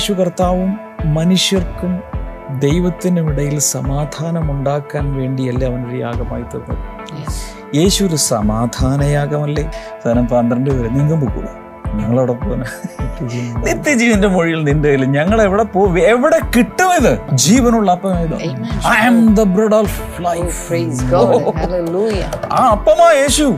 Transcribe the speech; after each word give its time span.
യേശു 0.00 0.12
കർത്താവും 0.12 0.78
മനുഷ്യർക്കും 1.04 2.02
ദൈവത്തിനും 2.58 3.30
ഇടയിൽ 3.30 3.58
സമാധാനം 3.58 4.50
ഉണ്ടാക്കാൻ 4.50 5.14
വേണ്ടിയല്ലേ 5.14 5.68
അവനൊരു 5.68 5.96
യാഗമായി 5.96 6.42
തീർന്നത്. 6.42 6.78
യേശു 7.76 8.04
ഒരു 8.04 8.16
സമാധാനയാഗമല്ലേ? 8.16 9.70
സാധനം 10.04 10.26
പന്ത്രണ്ട് 10.26 10.70
പേര് 10.70 10.90
നീങ്കുമ്പോൾ 10.90 11.30
കൂടെ. 11.30 11.48
ഞങ്ങളവിടെ 11.94 12.32
പോകുന്ന 12.32 12.64
നിത്യജീവന്റെ 13.66 14.28
മൊഴിയിൽ 14.28 14.64
നിന്റെ 14.64 14.88
കയ്യിൽ 14.88 15.04
ഞങ്ങൾ 15.04 15.42
എവിടെ 15.42 15.62
പോകും 15.62 15.98
എവിടെ 15.98 16.40
കിട്ടും 16.56 16.94
ഇത്? 16.94 17.20
ജീവനുള്ള 17.34 17.90
അപ്പം 17.92 18.18
ഏതോ? 18.18 18.36
I 18.88 19.06
am 19.06 19.34
the 19.34 19.42
bread 19.42 19.74
of 19.74 20.02
life. 20.22 20.72
ആ 22.52 22.68
അപ്പമാ 22.70 23.12
യേശു. 23.12 23.54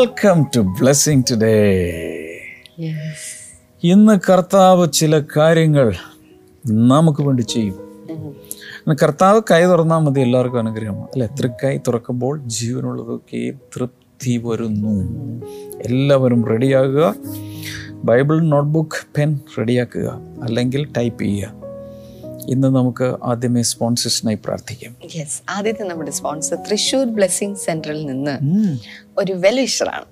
Welcome 0.00 0.46
to 0.56 0.60
blessing 0.60 1.22
today 1.30 1.76
Yes. 2.80 2.90
ഇന്ന് 3.82 4.20
കർത്താവ് 4.30 4.92
ചില 4.92 5.22
കാര്യങ്ങൾ 5.36 5.94
നമുക്ക് 6.66 7.22
വേണ്ടി 7.22 7.42
ചെയ്യും. 7.42 7.74
കർത്താവ് 8.94 9.40
കൈ 9.50 9.64
തുറന്നാൽ 9.64 9.98
മതി 9.98 10.20
എല്ലാവർക്കും 10.20 10.58
അനുഗ്രഹമാണ്. 10.58 11.04
അല്ലെ? 11.04 11.26
തൃക്കൈ 11.26 11.78
തുറക്കുമ്പോൾ 11.78 12.40
ജീവനുള്ളതൊക്കെ 12.46 13.52
തൃപ്തി 13.76 14.42
വരുന്നു. 14.44 15.04
എല്ലാവരും 15.82 16.46
റെഡിയാകുക 16.46 17.14
ബൈബിൾ 17.94 18.40
നോട്ട്ബുക്ക് 18.40 19.06
പെൻ 19.18 19.40
റെഡിയാക്കുക 19.58 20.20
അല്ലെങ്കിൽ 20.42 20.92
ടൈപ്പ് 20.96 21.24
ചെയ്യുക. 21.24 21.59
ഇന്ന് 22.48 22.68
നമുക്ക് 22.76 23.16
ആദ്യമേ 23.24 23.62
സ്പോൺസേഴ്സിനായി 23.62 24.38
പ്രാർത്ഥിക്കാം. 24.44 24.92
യെസ് 25.16 25.42
ആദ്യത്തെ 25.48 25.84
നമ്മുടെ 25.84 26.10
സ്പോൺസർ 26.10 26.56
തൃശൂർ 26.56 27.04
ബ്ലെസ്സിംഗ് 27.04 27.56
സെന്ററിൽ 27.56 28.06
നിന്ന് 28.06 28.36
ഒരു 29.18 29.32
വെൽവിഷറാണ് 29.32 30.06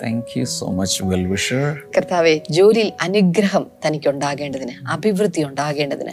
thank 0.00 0.32
you 0.38 0.44
so 0.44 0.66
much 0.78 1.04
well 1.10 1.24
wisher 1.32 1.64
കർത്താവെ 1.96 2.34
ജോലിയിൽ 2.50 2.92
അനുഗ്രഹം 3.06 3.64
തനിക്ക് 3.84 4.08
ഉണ്ടാകേണ്ടതിന് 4.12 4.74
അഭിവൃദ്ധി 4.94 5.42
ഉണ്ടാകേണ്ടതിന് 5.44 6.12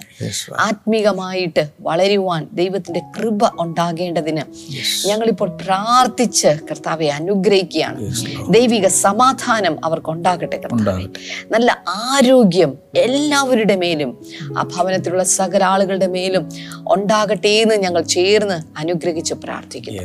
ആത്മീകമായിട്ട് 0.68 1.64
വളരുവാൻ 1.88 2.48
ദൈവത്തിന്റെ 2.60 3.02
കൃപ 3.18 3.52
ഉണ്ടാകേണ്ടതിന് 3.64 4.44
ഞങ്ങളിപ്പോൾ 5.10 5.50
പ്രാർത്ഥിച്ച് 5.64 6.52
കർത്താവെ 6.70 7.10
അനുഗ്രഹിക്കുകയാണ്. 7.20 8.00
ദൈവിക 8.56 8.88
സമാധാനം 8.88 9.86
അവർക്ക് 9.86 10.12
ഉണ്ടാകട്ടെ 10.16 10.58
കർത്താവെ. 10.58 11.06
നല്ല 11.56 11.70
ആരോഗ്യം 12.10 12.74
എല്ലാവരുടെ 13.06 13.76
മേലും 13.84 14.12
ആ 14.58 14.64
ഭവനത്തിലുള്ള 14.74 15.24
സകല 15.24 15.64
ആളുകളുടെ 15.64 16.08
മേലും 16.08 16.46
ഉണ്ടാകട്ടെ 16.96 17.54
എന്ന് 17.64 17.76
ഞങ്ങൾ 17.76 18.02
ചേർന്ന് 18.16 18.60
അനുഗ്രഹിച്ച് 18.82 19.34
പ്രാർത്ഥിക്കുന്നു. 19.46 20.02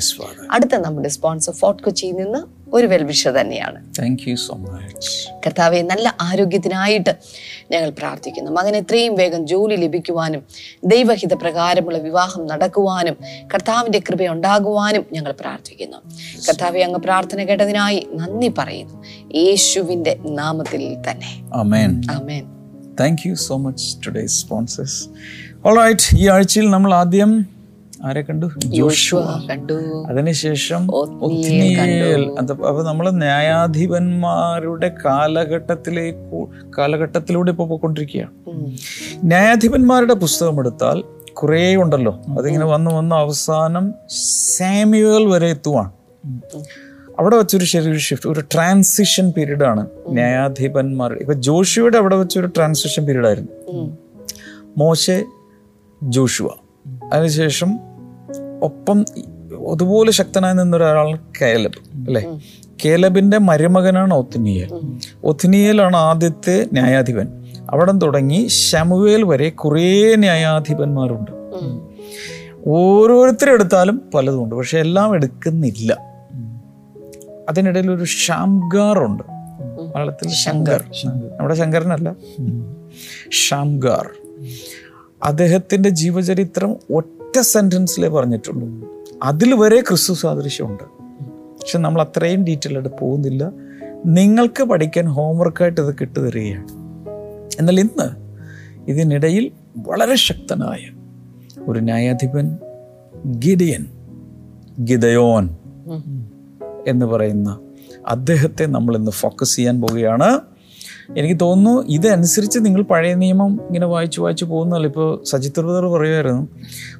അടുത്ത 0.50 0.74
നമ്മുടെ 0.86 1.08
സ്പോൺസർ 1.08 1.54
ഫോർട്ട് 1.60 1.82
കൊച്ചിയിൽ 1.82 2.16
നിന്ന് 2.16 2.40
ഒരു 2.72 2.86
വെൽവിഷ 2.86 3.28
തന്നെയാണ്. 3.28 3.78
താങ്ക് 3.98 4.28
യു 4.28 4.34
സോ 4.34 4.54
മച്ച് 4.54 5.28
കർത്താവെ 5.46 5.82
നല്ല 5.82 6.16
ആരോഗ്യത്തിനായിട്ട് 6.20 7.12
ഞങ്ങൾ 7.70 7.90
പ്രാർത്ഥിക്കുന്നു. 7.90 8.50
മകൻ 8.50 8.76
എത്രയും 8.76 9.14
വേഗം 9.14 9.46
ജോലി 9.46 9.76
ലഭിക്കുവാനും 9.76 10.42
ദൈവഹിത 10.84 11.34
പ്രകാരമുള്ള 11.34 11.98
വിവാഹം 11.98 12.46
നടക്കുവാനും 12.46 13.16
കർത്താവിന്റെ 13.54 13.98
കൃപ 13.98 14.22
ഉണ്ടാകുവാനും 14.26 15.04
ഞങ്ങൾ 15.12 15.32
പ്രാർത്ഥിക്കുന്നു. 15.40 15.96
കർത്താവെ 16.48 16.80
അങ്ങ് 16.80 17.00
പ്രാർത്ഥന 17.00 17.44
കേട്ടതിനായി 17.44 18.06
നന്ദി 18.14 18.52
പറയുന്നു. 18.58 19.04
യേശുവിന്റെ 19.34 20.16
നാമത്തിൽ 20.24 20.96
തന്നെ. 21.10 21.32
Amen 21.54 22.02
thank 23.00 23.28
you 23.28 23.34
so 23.34 23.56
much 23.56 23.86
today 24.06 24.26
sponsors 24.26 26.16
ഈ 26.16 26.28
ആഴ്ചയിൽ 26.28 26.70
നമ്മൾ 26.70 26.94
ആദ്യം 26.94 27.57
ആരെ 28.04 28.22
കണ്ടു? 28.22 28.46
കണ്ടു. 29.50 30.06
അതിനുശേഷം 30.08 30.90
അപ്പൊ 32.52 32.82
നമ്മൾ 32.82 33.10
ന്യായാധിപന്മാരുടെ 33.10 34.92
കാലഘട്ടത്തിലേക്ക് 35.04 36.46
കാലഘട്ടത്തിലൂടെ 36.78 37.50
ഇപ്പോൾ 37.50 37.68
പോയിക്കൊണ്ടിരിക്കുകയാണ്. 37.68 38.30
ന്യായാധിപന്മാരുടെ 39.24 40.14
പുസ്തകം 40.14 40.58
എടുത്താൽ 40.58 41.04
കുറേ 41.32 41.76
ഉണ്ടല്ലോ. 41.76 42.22
അതിങ്ങനെ 42.38 42.64
വന്ന് 42.66 42.90
വന്ന് 42.90 43.16
അവസാനം 43.16 43.94
സാമ്യുവൽ 44.56 45.26
വരെ 45.26 45.48
എത്തുവാണ്. 45.48 45.92
അവിടെ 47.18 47.36
വെച്ചൊരു 47.36 47.64
ശരിയൊരു 47.64 47.98
ഷിഫ്റ്റ് 47.98 48.30
ഒരു 48.30 48.40
ട്രാൻസിഷൻ 48.40 49.30
പീരീഡ് 49.30 49.64
ആണ് 49.64 49.86
ന്യായാധിപന്മാർ. 50.08 51.12
ഇപ്പൊ 51.12 51.34
ജോഷുവയുടെ 51.34 51.98
അവിടെ 51.98 52.16
വെച്ചൊരു 52.16 52.46
ട്രാൻസിഷൻ 52.46 53.06
പീരീഡ് 53.06 53.26
ആയിരുന്നു. 53.26 53.78
ഉം. 53.78 53.98
മോശെ 54.78 55.24
ജോഷുവ. 56.02 56.48
അതിനുശേഷം 57.12 57.87
ഒപ്പം 58.62 59.04
അതുപോലെ 59.72 60.10
ശക്തനായി 60.10 60.54
നിന്ന 60.54 60.76
ഒരാളാണ് 60.76 61.18
കേലബ് 61.42 61.78
അല്ലേ? 62.06 62.40
കേലബിന്റെ 62.84 63.38
മരുമകനാണ് 63.38 64.14
ഒത്തിനിയൽ 64.14 64.68
ഒത്തിനിയലാണ് 65.24 65.96
ആദ്യത്തെ 65.96 66.66
ന്യായാധിപൻ. 66.72 67.28
അവിടെ 67.70 67.92
തുടങ്ങി 67.92 68.46
ശമുവേൽ 68.46 69.24
വരെ 69.24 69.48
കുറേ 69.48 70.14
ന്യായാധിപന്മാരുണ്ട്. 70.14 71.30
ഓരോരുത്തരും 72.66 73.52
എടുത്താലും 73.52 74.02
പലതും 74.14 74.44
ഉണ്ട് 74.44 74.54
പക്ഷെ 74.54 74.78
എല്ലാം 74.78 75.14
എടുക്കുന്നില്ല. 75.14 75.96
അതിനിടയിൽ 77.48 77.90
ഒരു 77.90 78.04
ഷാംഗാർ 78.04 78.98
ഉണ്ട് 78.98 79.22
മലയാളത്തിൽ 79.28 80.28
ശങ്കർ. 80.28 80.84
നമ്മുടെ 81.38 81.54
ശങ്കരനല്ല. 81.54 82.14
ഷാംഗാർ 83.30 84.08
അദ്ദേഹത്തിന്റെ 85.22 85.88
ജീവചരിത്രം 85.88 86.76
ഒറ്റ 86.94 87.17
സെന്റൻസിലേ 87.40 88.08
പറഞ്ഞിട്ടുള്ളൂ. 88.08 88.88
അതിൽ 89.22 89.54
വരെ 89.54 89.80
ക്രിസ്തു 89.80 90.12
സാദൃശ്യമുണ്ട്. 90.12 90.84
പക്ഷെ 91.58 91.78
നമ്മൾ 91.78 92.02
അത്രയും 92.02 92.44
ഡീറ്റെയിൽ 92.44 92.74
ആയിട്ട് 92.74 92.98
പോകുന്നില്ല. 93.00 93.52
നിങ്ങൾക്ക് 94.06 94.62
പഠിക്കാൻ 94.62 95.06
ഹോംവർക്കായിട്ട് 95.08 95.80
ഇത് 95.80 95.94
കിട്ടുതരികയാണ്. 96.00 96.68
എന്നാൽ 97.58 97.80
ഇന്ന് 97.80 98.28
ഇതിനിടയിൽ 98.90 99.50
വളരെ 99.76 100.14
ശക്തനായ 100.16 100.90
ഒരു 101.68 101.80
ന്യായാധിപൻ 101.80 102.56
ഗിഡിയൻ 103.26 103.86
ഗിതയോൻ 104.84 105.56
എന്ന് 106.86 107.06
പറയുന്ന 107.06 107.60
അദ്ദേഹത്തെ 108.06 108.64
നമ്മൾ 108.64 108.96
ഇന്ന് 108.96 109.10
ഫോക്കസ് 109.10 109.56
ചെയ്യാൻ 109.56 109.80
പോവുകയാണ്. 109.80 110.40
എനിക്ക് 111.16 111.40
തോന്നുന്നു 111.40 111.82
ഇതനുസരിച്ച് 111.88 112.58
നിങ്ങൾ 112.58 112.82
പഴയ 112.82 113.14
നിയമം 113.14 113.60
ഇങ്ങനെ 113.66 113.86
വായിച്ചു 113.86 114.20
വായിച്ചു 114.20 114.44
പോകുന്നല്ലോ 114.44 114.88
ഇപ്പോൾ 114.88 115.24
സജിത് 115.24 115.60
ബ്രദർ 115.60 115.86
പറയുമായിരുന്നു 115.86 116.48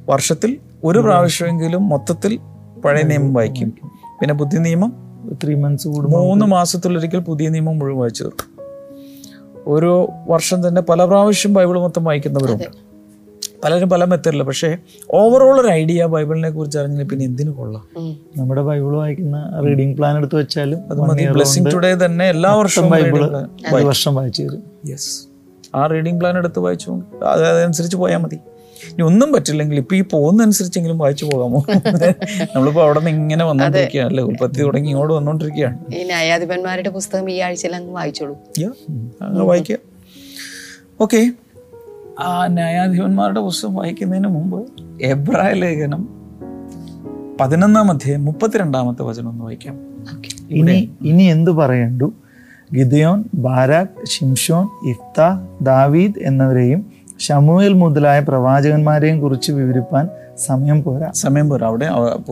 വർഷത്തിൽ 0.09 0.59
ഒരു 0.85 0.99
പ്രാവശ്യമെങ്കിലും 0.99 1.89
മൊത്തത്തിൽ 1.89 2.39
പഴയ 2.85 3.03
നിയമം 3.03 3.35
വായിക്കും. 3.35 3.71
പിന്നെ 4.21 4.35
പുതിയ 4.35 4.59
നിയമം 4.59 4.93
ത്രീ 5.45 5.55
മന്ത്സ് 5.55 5.89
കൂടുമ്പോൾ 5.89 6.19
മൂന്ന് 6.19 6.47
മാസത്തിലൊരിക്കൽ 6.47 7.19
പുതിയ 7.19 7.49
നിയമം 7.49 7.79
മുഴുവൻ 7.79 7.99
വായിച്ചു 7.99 8.25
തീർക്കും 8.25 8.49
ഓരോ 9.67 10.09
വർഷം 10.29 10.69
തന്നെ 10.69 10.83
പല 10.83 11.05
പ്രാവശ്യം 11.05 11.55
ബൈബിൾ 11.55 11.81
മൊത്തം 11.81 12.05
വായിക്കുന്നവരുണ്ട്. 12.05 12.88
പലരും 13.63 13.89
പല 13.93 14.03
മെത്തേഡില്ല 14.11 14.45
പക്ഷേ 14.49 14.69
ഓവറോൾ 15.21 15.55
ഒരു 15.63 15.71
ഐഡിയ 15.81 16.05
ബൈബിളിനെ 16.15 16.51
കുറിച്ച് 16.57 16.79
അറിഞ്ഞാൽ 16.81 17.07
പിന്നെ 17.13 17.25
എന്തിനു 17.31 17.53
കൊള്ളാം. 17.59 17.85
നമ്മുടെ 18.39 18.63
ബൈബിൾ 18.69 18.93
വായിക്കുന്ന 19.01 19.39
റീഡിംഗ് 19.67 19.95
പ്ലാൻ 19.99 20.17
എടുത്ത് 20.21 20.37
വെച്ചാലും 20.41 20.81
അത് 20.91 21.01
മതി. 21.09 21.25
ബ്ലെസ്സിങ് 21.37 21.73
ടുഡേ 21.75 21.91
തന്നെ 22.05 22.27
എല്ലാ 22.35 22.53
വർഷവും 22.61 22.91
ബൈബിൾ 22.95 23.23
വർഷം 23.91 24.15
വായിച്ചു 24.19 24.43
തരും. 24.43 24.63
യെസ് 24.91 25.11
ആ 25.79 25.83
റീഡിംഗ് 25.95 26.19
പ്ലാൻ 26.21 26.37
എടുത്ത് 26.43 26.61
വായിച്ചു. 26.67 26.91
അത് 27.33 27.43
അതനുസരിച്ച് 27.51 27.99
പോയാൽ 28.03 28.21
മതി. 28.27 28.39
ഇനി 28.91 29.03
ഒന്നും 29.09 29.29
പറ്റില്ലെങ്കിൽ 29.35 29.77
ഇപ്പൊ 29.83 29.95
ഈ 29.99 30.03
പോകുന്നതനുസരിച്ചെങ്കിലും 30.13 30.99
വായിച്ചു 31.03 31.25
പോകാമോ? 31.31 31.61
നമ്മളിപ്പോ 32.53 32.81
അവിടെ 32.85 33.01
നിന്ന് 33.01 33.11
ഇങ്ങനെ 33.23 33.45
വന്നോണ്ടിരിക്കുകയാണ് 33.51 34.09
അല്ലെ 34.11 34.23
ഉൽപ്പത്തി 34.31 34.61
തുടങ്ങി 34.67 34.89
ഇങ്ങോട്ട് 34.93 35.15
വന്നോണ്ടിരിക്കുകയാണ്. 35.19 35.79
ഈ 35.99 36.03
ന്യായാധിപന്മാരുടെ 36.11 36.91
പുസ്തകം 36.99 37.27
ഈ 37.35 37.39
ആഴ്ചയിൽ 37.47 37.75
അങ്ങ് 37.81 37.93
വായിച്ചോളൂ. 37.99 38.37
വായിക്കുക 39.51 39.79
ഓക്കെ 41.05 41.21
ആ 42.21 42.47
ന്യായാധിപന്മാരുടെ 42.47 43.41
പുസ്തകം 43.41 43.75
വായിക്കുന്നതിന് 43.75 44.29
മുമ്പ് 44.29 44.67
എബ്രായ 45.03 45.53
ലേഖനം 45.53 46.09
പതിനൊന്നാം 47.41 47.91
അധ്യായം 47.91 48.25
മുപ്പത്തിരണ്ടാമത്തെ 48.25 49.03
വചനം 49.03 49.29
ഒന്ന് 49.29 49.45
വായിക്കാം. 49.45 49.77
ഇനി 50.51 50.91
ഇനി 51.03 51.23
എന്തു 51.23 51.51
പറയണ്ടു? 51.51 52.13
ഗിദയോൻ 52.75 53.25
ബാരാഖ് 53.35 54.07
ഷിംഷോൻ 54.07 54.91
ഇഫ്ത 54.91 55.21
ദാവീദ് 55.63 56.19
എന്നിവരെയും 56.23 56.87
ഷമുവേൽ 57.21 57.73
മുതലായ 57.73 58.21
പ്രവാചകന്മാരെയും 58.21 59.21
കുറിച്ച് 59.21 59.53
വിവരിപ്പാൻ 59.53 60.09
സമയം 60.39 60.83
പോരാ. 60.83 61.11
സമയം 61.15 61.49
പോരാ. 61.49 61.67
അവിടെ 61.67 61.87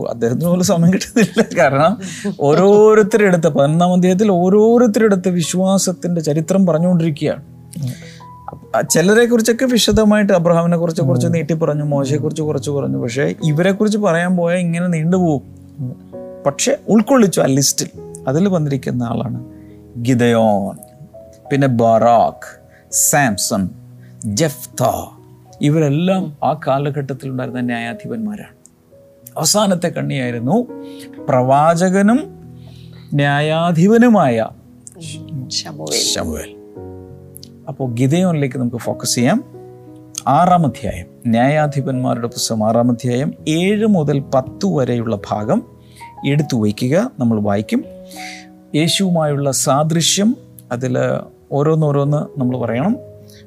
അദ്ദേഹത്തിന് 0.09 0.45
പോലും 0.45 0.65
സമയം 0.65 0.93
കിട്ടുന്നില്ല. 0.93 1.59
കാരണം 1.59 1.97
ഓരോരുത്തരെടുത്ത് 2.41 3.47
പതിനൊന്നാം 3.47 3.93
അധ്യായത്തിൽ 3.93 4.31
ഓരോരുത്തരെടുത്ത് 4.31 5.29
വിശ്വാസത്തിന്റെ 5.29 6.21
ചരിത്രം 6.21 6.65
പറഞ്ഞുകൊണ്ടിരിക്കുകയാണ്. 6.65 7.41
ചിലരെ 8.89 9.25
കുറിച്ചൊക്കെ 9.25 9.65
വിശദമായിട്ട് 9.65 10.33
അബ്രഹാമിനെ 10.33 10.77
കുറിച്ച് 10.77 11.01
കുറച്ച് 11.01 11.27
നീട്ടി 11.27 11.53
പറഞ്ഞു 11.53 11.83
മോശയെ 11.83 12.17
കുറിച്ച് 12.17 12.41
കുറച്ച് 12.41 12.71
പറഞ്ഞു 12.71 12.97
പക്ഷേ 12.97 13.33
ഇവരെ 13.43 13.71
കുറിച്ച് 13.71 13.97
പറയാൻ 13.97 14.37
പോയാൽ 14.37 14.59
ഇങ്ങനെ 14.59 14.87
നീണ്ടുപോകും 14.87 15.41
പക്ഷെ 16.45 16.77
ഉൾക്കൊള്ളിച്ചു 16.87 17.41
ആ 17.41 17.45
ലിസ്റ്റിൽ. 17.45 17.89
അതിൽ 18.27 18.47
വന്നിരിക്കുന്ന 18.47 19.03
ആളാണ് 19.03 19.45
ഗിദയോൻ 20.01 20.77
പിന്നെ 21.51 21.67
ബറാഖ് 21.67 22.59
സാംസൺ 22.91 23.69
ജഫ്ത. 24.25 24.83
ഇവരെല്ലാം 25.61 26.37
ആ 26.43 26.59
കാലഘട്ടത്തിൽ 26.67 27.29
ഉണ്ടായിരുന്ന 27.29 27.61
ന്യായാധിപന്മാരാണ്. 27.61 28.55
അവസാനത്തെ 29.37 29.87
കണ്ണിയായിരുന്നു 29.87 30.67
പ്രവാചകനും 31.29 32.19
ന്യായാധിപനുമായ 33.13 34.47
ശമുവേൽ. 35.47 36.13
ശമുവേൽ. 36.13 36.56
അപ്പോൾ 37.69 37.93
ഗിതയോനിലേക്ക് 37.93 38.57
നമുക്ക് 38.57 38.77
ഫോക്കസ് 38.77 39.15
ചെയ്യാം. 39.15 39.43
ആറാം 40.27 40.65
അധ്യായം. 40.65 41.05
ന്യായാധിപന്മാരുടെ 41.27 42.27
പുസ്തകം 42.27 42.67
ആറാം 42.67 42.91
അധ്യായം. 42.91 43.33
ഏഴ് 43.47 43.85
മുതൽ 43.85 44.19
പത്ത് 44.19 44.65
വരെയുള്ള 44.65 45.15
ഭാഗം 45.29 45.63
എടുത്തു 46.27 46.57
വയ്ക്കുക. 46.57 47.11
നമ്മൾ 47.19 47.39
വായിക്കും. 47.39 47.83
യേശുവുമായുള്ള 48.75 49.51
സാദൃശ്യം 49.51 50.35
അതിൽ 50.71 50.97
ഓരോന്നോരോന്ന് 51.51 52.39
നമ്മൾ 52.39 52.57
പറയണം. 52.57 52.97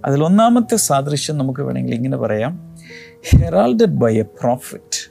അതിൽ 0.04 0.24
ഒന്നാമത്തെ 0.24 0.76
സാദൃശ്യം 0.76 1.38
നമുക്ക് 1.38 1.60
വേണമെങ്കിൽ 1.60 1.94
ഇങ്ങനെ 1.94 2.16
പറയാം. 2.16 2.76
Heralded 3.30 3.84
by 3.84 4.18
a 4.18 4.22
prophet 4.22 5.10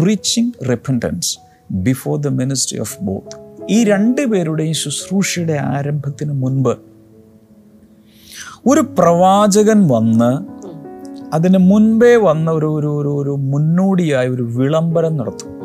preaching 0.00 0.52
repentance 0.68 1.38
before 1.70 2.18
the 2.18 2.28
ministry 2.28 2.80
of 2.80 2.98
both 3.02 3.50
ഈ 3.70 3.84
രണ്ട് 3.84 4.26
പേരുടെയും 4.26 4.74
ശുശ്രൂഷയുടെ 4.74 5.52
ആരംഭത്തിന് 5.52 6.32
മുൻപ് 6.32 6.89
ഒരു 8.66 8.80
പ്രവാചകൻ 8.80 9.88
വന്ന് 9.88 10.60
അതിന് 11.34 11.58
മുൻപേ 11.58 12.16
വന്ന 12.16 12.50
ഒരു 12.50 12.66
ഒരു 12.66 12.86
ഒരു 12.86 13.08
ഒരു 13.08 13.30
മുന്നോടിയായ 13.30 14.28
ഒരു 14.28 14.42
വിളംബരം 14.42 15.16
നടത്തും. 15.16 15.60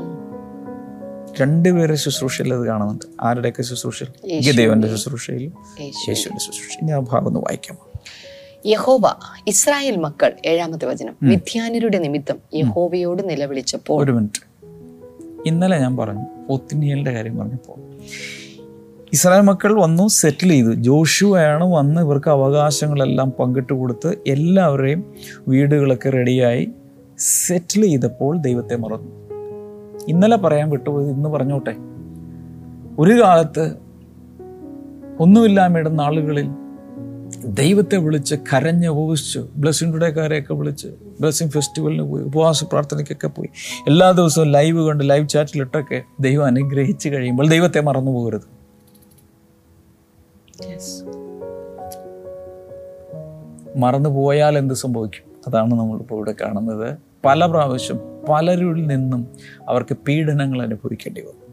രണ്ടുപേരെ 1.41 1.95
ശുശ്രൂഷയിൽ 1.95 2.53
അത് 2.53 2.65
കാണുന്നുണ്ട്. 2.65 3.05
ആരുടെയൊക്കെ 3.21 3.61
ശുശ്രൂഷയിൽ? 3.61 4.39
ഗദേവന്റെ 4.39 4.87
ശുശ്രൂഷയിലും 4.87 5.53
യേശു. 5.81 6.09
യേശുവിന്റെ 6.09 6.39
ശുശ്രൂഷ 6.39 6.83
ഞാൻ 6.83 7.05
ഭാഗം 7.11 7.27
ഒന്ന് 7.27 7.39
വായിക്കാം. 7.39 7.77
യഹോബ 8.65 9.01
ഇസ്രായേൽ 9.47 9.97
മക്കൾ 9.97 10.33
ഏഴാമത്തെ 10.45 10.85
വചനം. 10.85 11.15
മിഥ്യാനരുടെ 11.23 11.97
നിമിത്തം 11.97 12.35
യഹോബയോട് 12.53 13.29
നിലവിളിച്ചപ്പോൾ 13.29 14.03
ഒരു 14.03 14.11
മിനിറ്റ്. 14.11 14.55
ഇന്നലെ 15.45 15.77
ഞാൻ 15.77 15.97
പറഞ്ഞു 15.97 16.25
ഒത്തിനിയലിന്റെ 16.49 17.11
കാര്യം 17.11 17.37
പറഞ്ഞപ്പോൾ 17.37 17.95
ഇസ്രായേൽ 19.15 19.43
മക്കൾ 19.43 19.71
വന്നു 19.81 20.07
സെറ്റിൽ 20.07 20.49
ചെയ്തു. 20.49 20.71
ജോഷുവയാണ് 20.73 21.65
വന്ന് 21.73 22.01
ഇവർക്ക് 22.01 22.29
അവകാശങ്ങളെല്ലാം 22.29 23.29
പങ്കിട്ട് 23.39 23.73
കൊടുത്ത് 23.73 24.09
എല്ലാവരെയും 24.27 25.01
വീടുകളൊക്കെ 25.47 26.09
റെഡിയായി 26.09 26.65
സെറ്റിൽ 27.19 27.81
ചെയ്തപ്പോൾ 27.85 28.37
ദൈവത്തെ 28.37 28.75
മറന്നു. 28.75 29.11
ഇന്നലെ 30.07 30.37
പറയാൻ 30.37 30.69
വിട്ടുപോയി 30.69 31.07
ഇന്ന് 31.07 31.29
പറഞ്ഞോട്ടെ. 31.29 31.75
ഒരു 32.99 33.21
കാലത്ത് 33.21 33.65
ഒന്നുമില്ലാമയുടെ 35.19 35.89
നാളുകളിൽ 35.89 36.49
ദൈവത്തെ 37.45 37.97
വിളിച്ച് 37.97 38.35
കരഞ്ഞ് 38.53 38.87
ഉപവസിച്ചു 38.87 39.47
ബ്ലെസ്സിംഗ് 39.57 39.93
ടുഡേക്കാരെയൊക്കെ 39.93 40.53
വിളിച്ച് 40.53 40.87
ബ്ലെസ്സിംഗ് 41.21 41.51
ഫെസ്റ്റിവലിന് 41.51 42.03
പോയി 42.03 42.23
ഉപവാസ 42.23 42.63
പ്രാർത്ഥനയ്ക്കൊക്കെ 42.63 43.27
പോയി. 43.27 43.49
എല്ലാ 43.87 44.11
ദിവസവും 44.11 44.51
ലൈവ് 44.51 44.87
കണ്ട് 44.87 45.09
ലൈവ് 45.09 45.29
ചാറ്റിലിട്ടൊക്കെ 45.29 46.01
ദൈവം 46.19 46.45
അനുഗ്രഹിച്ച് 46.45 47.09
കഴിയുമ്പോൾ 47.09 47.49
ദൈവത്തെ 47.49 47.81
മറന്നു 47.81 48.11
പോകരുത്. 48.11 48.54
മറന്നു 53.75 54.09
പോയാൽ 54.09 54.57
എന്ത് 54.57 54.73
സംഭവിക്കും? 54.73 55.31
അതാണ് 55.47 55.73
നമ്മളിപ്പോൾ 55.73 56.15
ഇവിടെ 56.15 56.35
കാണുന്നത്. 56.41 56.97
പല 57.25 57.45
പ്രാവശ്യം 57.45 57.99
പലരിൽ 58.29 58.87
നിന്നും 58.87 59.27
അവർക്ക് 59.69 59.97
പീഡനങ്ങൾ 60.07 60.61
അനുഭവിക്കേണ്ടി 60.61 61.21
വന്നു. 61.21 61.45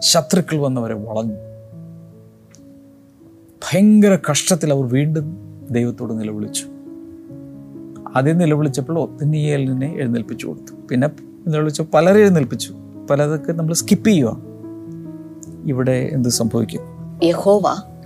ശത്രുക്കൾ 0.00 0.56
വന്നവരെ 0.56 0.94
വളഞ്ഞു. 0.94 1.34
ഭയങ്കര 3.38 4.18
കഷ്ടത്തിൽ 4.30 4.72
അവർ 4.72 4.84
വീണ്ടും 4.84 5.36
ദൈവത്തോട് 5.70 6.20
നിലവിളിച്ചു. 6.20 6.66
ആദ്യം 8.16 8.38
നിലവിളിച്ചപ്പോൾ 8.38 8.98
ഒത്തിനിയലിനെ 9.00 9.94
എഴുന്നേൽപ്പിച്ചു 9.94 10.46
കൊടുത്തു. 10.46 10.72
പിന്നെ 10.90 11.10
നിലവിളിച്ച 11.46 11.80
പലരെ 11.80 12.20
എഴുന്നേൽപ്പിച്ചു. 12.20 12.74
പലതൊക്കെ 13.10 13.52
നമ്മൾ 13.52 13.74
സ്കിപ്പ് 13.74 14.08
ചെയ്യുക 14.08 14.36
ഇവിടെ 15.66 16.10
എന്ത് 16.12 16.28
സംഭവിക്കും? 16.28 16.91
യഹോവ 17.22 17.62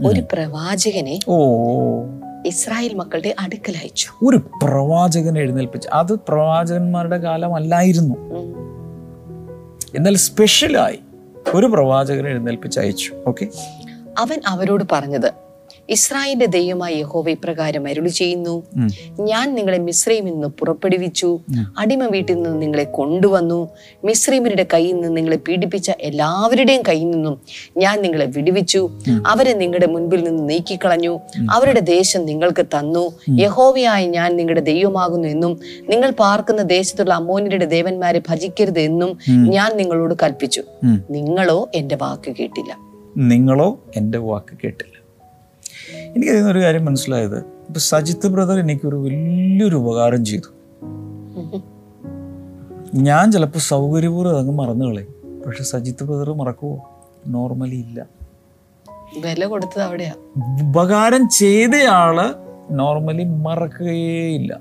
ഒരു 0.07 0.21
പ്രവാചകനെ 0.33 1.19
ഓ 1.29 1.37
ഇസ്രായേൽ 2.47 2.95
മക്കളുടെ 2.95 3.35
അടുക്കൽ 3.39 3.77
അയച്ചു 3.77 4.09
ഒരു 4.23 4.37
പ്രവാചകനെ 4.63 5.41
എഴുന്നേൽപ്പിച്ചു. 5.41 5.89
അത് 5.93 6.13
പ്രവാചകന്മാരുടെ 6.13 7.17
കാലമല്ലായിരുന്നു. 7.17 8.15
എന്നാൽ 9.97 10.17
സ്പെഷ്യലായി 10.17 10.99
ഒരു 11.55 11.67
പ്രവാചകനെ 11.67 12.29
എഴുന്നേൽപ്പിച്ച് 12.29 12.81
അയച്ചു. 12.81 13.13
ഓക്കെ 13.27 13.49
അവൻ 14.19 14.41
അവരോട് 14.47 14.85
പറഞ്ഞത് 14.93 15.45
ഇസ്രായേലിന്റെ 15.91 16.47
ദൈവമായ 16.47 16.94
യഹോവ 16.94 17.31
ഇപ്രകാരം 17.31 17.87
അരുളി 17.87 18.09
ചെയ്യുന്നു. 18.09 18.62
ഞാൻ 19.21 19.55
നിങ്ങളെ 19.55 19.79
മിശ്രയിൽ 19.79 20.25
നിന്ന് 20.25 20.49
പുറപ്പെടുവിച്ചു. 20.49 21.41
അടിമ 21.79 22.05
വീട്ടിൽ 22.05 22.35
നിന്ന് 22.35 22.62
നിങ്ങളെ 22.62 22.85
കൊണ്ടുവന്നു. 22.85 23.69
മിശ്രീമരുടെ 24.05 24.67
കയ്യിൽ 24.75 24.94
നിന്ന് 24.94 25.17
നിങ്ങളെ 25.17 25.37
പീഡിപ്പിച്ച 25.37 25.91
എല്ലാവരുടെയും 26.00 26.83
കയ്യിൽ 26.88 27.11
നിന്നും 27.11 27.41
ഞാൻ 27.77 28.03
നിങ്ങളെ 28.03 28.27
വിടുവിച്ചു. 28.27 28.91
അവരെ 29.27 29.53
നിങ്ങളുടെ 29.53 29.87
മുൻപിൽ 29.87 30.25
നിന്ന് 30.25 30.49
നീക്കിക്കളഞ്ഞു. 30.50 31.21
അവരുടെ 31.50 31.81
ദേശം 31.81 32.25
നിങ്ങൾക്ക് 32.25 32.67
തന്നു. 32.67 33.12
യഹോവയായ 33.41 34.06
ഞാൻ 34.06 34.37
നിങ്ങളുടെ 34.37 34.61
ദൈവമാകുന്നു 34.61 35.29
എന്നും 35.29 35.61
നിങ്ങൾ 35.89 36.11
പാർക്കുന്ന 36.11 36.62
ദേശത്തുള്ള 36.62 37.15
അമ്മോനിയുടെ 37.15 37.65
ദേവന്മാരെ 37.67 38.22
ഭജിക്കരുത് 38.29 38.79
എന്നും 38.79 39.19
ഞാൻ 39.29 39.77
നിങ്ങളോട് 39.77 40.15
കൽപ്പിച്ചു. 40.22 40.63
നിങ്ങളോ 41.10 41.69
എന്റെ 41.75 41.96
വാക്ക് 41.96 42.37
കേട്ടില്ല. 42.37 42.77
നിങ്ങളോ 43.17 43.79
എന്റെ 43.96 44.19
വാക്ക് 44.19 44.58
കേട്ടില്ല. 44.65 44.95
എനിക്ക് 45.94 46.28
അതിൽ 46.28 46.36
നിന്നൊരു 46.36 46.62
കാര്യം 46.62 46.84
മനസ്സിലായത്. 46.84 47.38
ഇപ്പൊ 47.38 47.78
സജിത്ത് 47.78 48.28
ബ്രദർ 48.28 48.58
എനിക്കൊരു 48.58 48.96
വലിയൊരു 48.96 49.76
ഉപകാരം 49.76 50.24
ചെയ്തു. 50.24 50.52
ഞാൻ 52.94 53.32
ചിലപ്പോൾ 53.32 53.58
സൗകര്യപൂർവം 53.58 54.38
അങ്ങ് 54.38 54.52
മറന്നു 54.52 54.84
കളയും. 54.84 55.43
പക്ഷെ 55.46 55.64
സജിത്ത് 55.64 56.05
ബ്രദർ 56.05 56.32
മറക്കുമോ 56.32 57.00
നോർമലി 57.26 57.76
ഇല്ല. 57.76 58.06
വില 59.24 59.46
കൊടുത്തത് 59.46 59.82
അവിടെയാ. 59.82 60.12
ഉപകാരം 60.69 61.28
ചെയ്തയാൾ 61.28 62.34
നോർമലി 62.70 63.24
മറക്കുകയേ 63.24 64.36
ഇല്ല. 64.36 64.60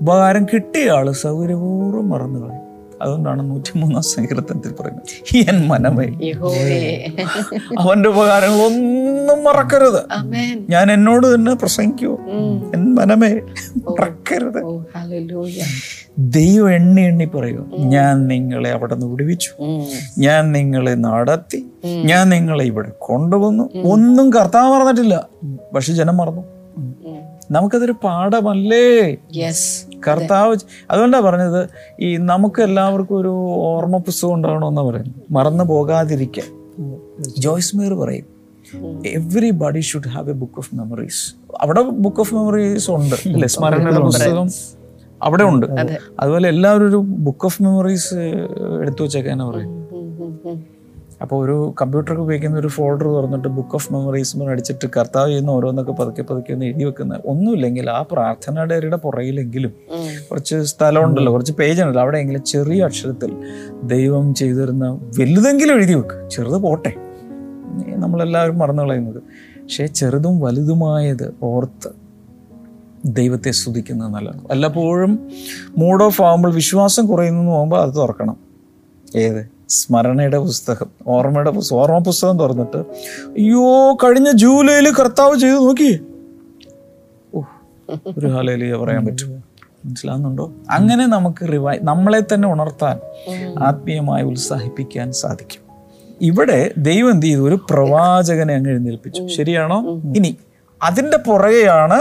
ഉപകാരം 0.00 0.44
കിട്ടിയ 0.44 0.90
ആൾ 0.90 1.10
സൗകര്യപൂർവം 1.10 2.10
മറന്നു 2.10 2.40
കളയും. 2.40 2.61
അതുകൊണ്ടാണ് 3.02 3.50
നൂറ്റിമൂന്നാം 3.50 4.02
സങ്കീർത്തനത്തിൽ 4.02 4.72
പറയുന്നത്. 4.80 5.08
എൻ 5.50 5.58
മനമേ. 5.68 6.06
അവന്റെ 7.78 8.08
ഉപകാരങ്ങൾ 8.08 8.60
ഒന്നും 8.66 9.44
മറക്കരുത് 9.44 10.02
ഞാൻ 10.70 10.92
എന്നോട് 10.92 11.34
തന്നെ 11.34 11.54
പ്രസംഗിക്കൂ. 11.54 12.12
എൻ 12.74 12.94
മനമേ 12.94 13.32
മറക്കരുത്. 13.90 14.60
ദൈവം 16.18 16.70
എണ്ണി 16.74 17.02
എണ്ണി 17.02 17.24
പറയൂ 17.24 17.66
ഞാൻ 17.78 18.26
നിങ്ങളെ 18.26 18.70
അവിടെ 18.70 18.94
നിന്ന് 18.94 19.06
വിടുവിച്ചു 19.06 19.50
ഞാൻ 20.18 20.52
നിങ്ങളെ 20.52 20.94
നടത്തി. 20.94 21.60
ഞാൻ 21.84 22.28
നിങ്ങളെ 22.28 22.64
ഇവിടെ 22.64 22.90
കൊണ്ടുവന്നു. 22.98 23.64
ഒന്നും 23.82 24.30
കർത്താവ് 24.32 24.74
പറഞ്ഞിട്ടില്ല 24.74 25.16
പക്ഷെ 25.74 25.92
ജനം 25.92 26.16
മറന്നു. 26.16 26.42
നമുക്കതൊരു 27.50 27.94
പാഠമല്ലേ? 28.04 29.16
യെസ് 29.36 29.91
കർത്താവ് 30.06 30.56
അതുകൊണ്ടാണ് 30.90 31.24
പറഞ്ഞത് 31.24 31.68
ഈ 32.00 32.16
നമുക്ക് 32.16 32.62
എല്ലാവർക്കും 32.62 33.20
ഒരു 33.20 33.32
ഓർമ്മ 33.48 33.96
പുസ്തകം 33.96 34.34
ഉണ്ടാവണമെന്നാണ് 34.34 34.88
പറയുന്നത്. 34.88 35.14
മറന്നു 35.30 35.64
പോകാതിരിക്കാൻ. 35.64 36.48
ജോയ്സ് 37.38 37.76
മേർ 37.76 37.94
പറയും 37.94 38.28
everybody 39.06 39.80
should 39.80 40.08
have 40.08 40.30
a 40.30 40.32
book 40.32 40.58
of 40.58 40.74
memories 40.74 41.22
അവിടെ 41.60 41.82
ബുക്ക് 41.82 42.20
ഓഫ് 42.20 42.34
മെമ്മറീസ് 42.34 42.90
ഉണ്ട്. 42.90 43.16
അല്ലെ? 43.26 43.48
സ്മരണയുടെ 43.54 44.00
പുസ്തകം 44.00 44.48
അവിടെ 45.22 45.44
ഉണ്ട്. 45.44 45.66
അതുപോലെ 46.20 46.48
എല്ലാവരും 46.48 46.88
ഒരു 46.88 46.96
ബുക്ക് 46.96 47.44
ഓഫ് 47.44 47.62
മെമ്മറീസ് 47.62 48.14
എടുത്തു 48.80 49.02
വെച്ചേക്കാനാ 49.02 49.44
പറയും. 49.50 49.70
അപ്പോൾ 51.22 51.44
ഒരു 51.44 51.74
കമ്പ്യൂട്ടറൊക്കെ 51.82 52.22
ഉപയോഗിക്കുന്ന 52.22 52.58
ഒരു 52.58 52.68
ഫോൾഡർ 52.68 53.04
തുറന്നിട്ട് 53.04 53.48
ബുക്ക് 53.48 53.74
ഓഫ് 53.74 53.92
മെമ്മറീസ് 53.92 54.36
എന്ന് 54.36 54.50
അടിച്ചിട്ട് 54.50 54.88
കർത്താവ് 54.96 55.28
ചെയ്യുന്ന 55.28 55.50
ഓരോന്നൊക്കെ 55.50 55.92
പതുക്കെ 55.92 56.22
പതുക്കെ 56.22 56.52
ഒന്ന് 56.52 56.64
എഴുതി 56.64 56.84
വെക്കുന്ന 56.84 57.20
ഒന്നുമില്ലെങ്കിൽ 57.26 57.90
ആ 57.90 58.04
പ്രാർത്ഥന 58.12 58.64
ഡയറിയുടെ 58.64 58.96
പുറകിലെങ്കിലും 58.96 59.72
കുറച്ച് 60.30 60.62
സ്ഥലമുണ്ടല്ലോ 60.62 61.32
കുറച്ച് 61.32 61.52
പേജ് 61.52 61.82
ഉണ്ടല്ലോ 61.82 62.02
അവിടെയെങ്കിലും 62.02 62.44
ചെറിയ 62.44 62.84
അക്ഷരത്തിൽ 62.84 63.36
ദൈവം 63.84 64.34
ചെയ്തിരുന്ന 64.34 65.00
വലുതെങ്കിലും 65.18 65.74
എഴുതി 65.74 65.94
വെക്ക്. 65.94 66.28
ചെറുത് 66.30 66.56
പോട്ടെ. 66.56 66.92
നമ്മളെല്ലാവരും 67.86 68.58
മറന്നു 68.58 68.82
കളയുന്നത്. 68.82 69.22
പക്ഷേ 69.62 69.86
ചെറുതും 69.86 70.40
വലുതുമായത് 70.40 71.34
ഓർത്ത് 71.42 71.90
ദൈവത്തെ 73.04 73.50
സ്തുതിക്കുന്നത് 73.50 74.12
നല്ലത്. 74.12 74.36
വല്ലപ്പോഴും 74.50 75.28
മൂഡ് 75.78 76.04
ഓഫ് 76.04 76.22
ആകുമ്പോൾ 76.22 76.54
വിശ്വാസം 76.54 77.06
കുറയുന്നു 77.06 77.52
പോകുമ്പോൾ 77.52 77.82
അത് 77.82 77.94
തുറക്കണം. 77.96 78.36
ഏത്? 79.16 79.61
സ്മരണയുടെ 79.72 80.38
പുസ്തകം 80.38 80.86
ഓർമ്മയുടെ 81.06 81.50
പുസ്തകം 81.50 81.78
ഓർമ്മ 81.78 81.98
പുസ്തകം 81.98 82.38
തുറന്നിട്ട് 82.38 82.76
അയ്യോ 82.76 83.94
കഴിഞ്ഞ 83.94 84.30
ജൂലൈയിൽ 84.30 84.88
കർത്താവ് 84.94 85.38
ചെയ്തു 85.38 85.54
നോക്കി. 85.54 86.00
ഓ 87.34 87.42
ഒരു 88.18 88.26
ഹാലയിൽ 88.26 88.76
പറയാൻ 88.76 89.06
പറ്റും. 89.06 89.28
മനസ്സിലാകുന്നുണ്ടോ 89.84 90.52
അങ്ങനെ 90.70 91.06
നമുക്ക് 91.06 91.52
റിവൈ 91.52 91.76
നമ്മളെ 91.82 92.22
തന്നെ 92.34 92.48
ഉണർത്താൻ 92.48 92.96
ആത്മീയമായി 93.58 94.24
ഉത്സാഹിപ്പിക്കാൻ 94.24 95.12
സാധിക്കും. 95.12 95.62
ഇവിടെ 96.20 96.72
ദൈവം 96.78 97.10
എന്ത് 97.10 97.26
ചെയ്തു? 97.26 97.48
ഒരു 97.48 97.58
പ്രവാചകനെ 97.70 98.54
അങ്ങ് 98.54 98.70
എഴുന്നേൽപ്പിച്ചു. 98.70 99.26
ശരിയാണോ? 99.26 99.78
ഇനി 100.16 100.36
അതിന്റെ 100.82 101.16
പുറകെയാണ് 101.16 101.98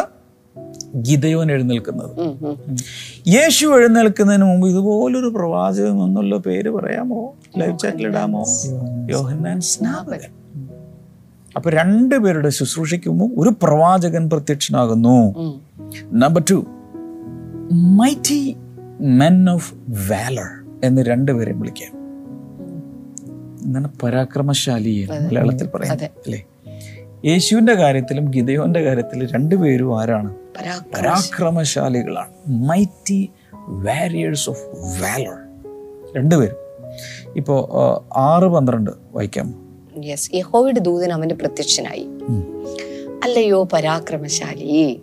ഗിതയോൻ 0.95 1.51
എഴുന്നേൽക്കുന്നത്. 1.51 2.10
യേശു 3.27 3.67
എഴുന്നേൽക്കുന്നതിന് 3.67 4.43
മുമ്പ് 4.43 4.67
ഇതുപോലൊരു 4.67 5.27
പ്രവാചകൻ 5.27 6.03
എന്നുള്ള 6.03 6.38
പേര് 6.38 6.69
പറയാമോ? 6.69 7.36
ലൈവ് 7.57 7.79
ചാറ്റിലിടാമോ 7.79 8.45
യോഹന്നാൻ. 9.12 9.62
സ്നാപകൻ. 9.62 10.31
അപ്പൊ 11.55 11.69
രണ്ടുപേരുടെ 11.69 12.50
ശുശ്രൂഷയ്ക്ക് 12.50 13.10
മുമ്പ് 13.10 13.41
ഒരു 13.41 13.55
പ്രവാചകൻ 13.63 14.29
പ്രത്യക്ഷനാകുന്നു. 14.29 15.36
Number 16.13 16.43
two 16.51 16.65
mighty 17.71 18.55
men 19.01 19.50
of 19.50 19.74
valour 19.89 20.65
എന്ന് 20.83 21.01
രണ്ടുപേരെയും 21.01 21.60
വിളിക്കാം. 21.60 22.01
എന്താണ് 23.65 23.89
പരാക്രമശാലി 24.03 25.07
മലയാളത്തിൽ 25.12 25.67
പറയാം 25.67 25.98
അല്ലേ? 26.03 26.45
യേശുവിന്റെ 27.25 27.74
കാര്യത്തിലും 27.74 28.25
ഗിതയോന്റെ 28.25 28.81
കാര്യത്തിലും 28.81 29.27
രണ്ടുപേരും 29.33 30.01
ആരാണ്. 30.01 30.36
പരാക്രമശാലികളാണ്. 30.58 32.34
മൈറ്റി 32.48 33.29
വാരിയേഴ്സ് 33.53 34.50
ഓഫ് 34.50 34.63
വാലർ 35.01 35.38
രണ്ടുപേരും. 36.15 36.55
ഇപ്പോൾ 37.36 37.60
ആറ് 38.20 38.43
പന്ത്രണ്ട് 38.43 38.91
വായിക്കാം. 39.12 39.48
യെസ് 40.03 40.36
യഹോവയുടെ 40.36 40.79
ദൂതൻ 40.79 41.13
അവന്റെ 41.13 41.36
പ്രത്യക്ഷനായി. 41.36 42.08
അല്ലയോ 43.24 43.63
പരാക്രമശാലി 43.74 45.01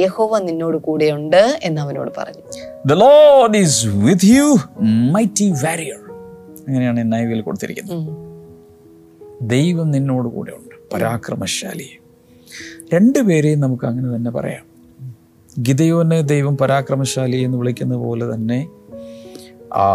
യഹോവ 0.00 0.38
നിന്നോട് 0.38 0.76
കൂടെയുണ്ട് 0.76 1.60
എന്ന് 1.62 1.80
അവനോട് 1.80 2.10
പറഞ്ഞു. 2.18 2.42
The 2.86 2.92
Lord 2.92 3.56
is 3.56 3.86
with 3.86 4.24
you 4.24 4.56
mighty 5.12 5.50
warrior 5.50 6.12
അങ്ങനെയാണ് 6.68 7.12
നൈവിൽ 7.12 7.40
കൊടുത്തിരിക്കുന്നത്. 7.40 8.16
ദൈവം 9.42 9.90
നിന്നോട് 9.90 10.28
കൂടെയുണ്ട് 10.28 10.94
പരാക്രമശാലി. 10.94 11.98
രണ്ടുപേരെയും 12.94 13.60
നമുക്ക് 13.60 13.84
അങ്ങനെ 13.84 14.16
തന്നെ 14.16 14.30
പറയാം. 14.30 14.69
ഗിതയോനെ 15.66 16.22
ദൈവം 16.22 16.56
പരാക്രമശാലി 16.56 17.36
എന്ന് 17.36 17.58
വിളിക്കുന്ന 17.58 17.94
പോലെ 17.96 18.34
തന്നെ 18.34 18.58
ആ 19.72 19.86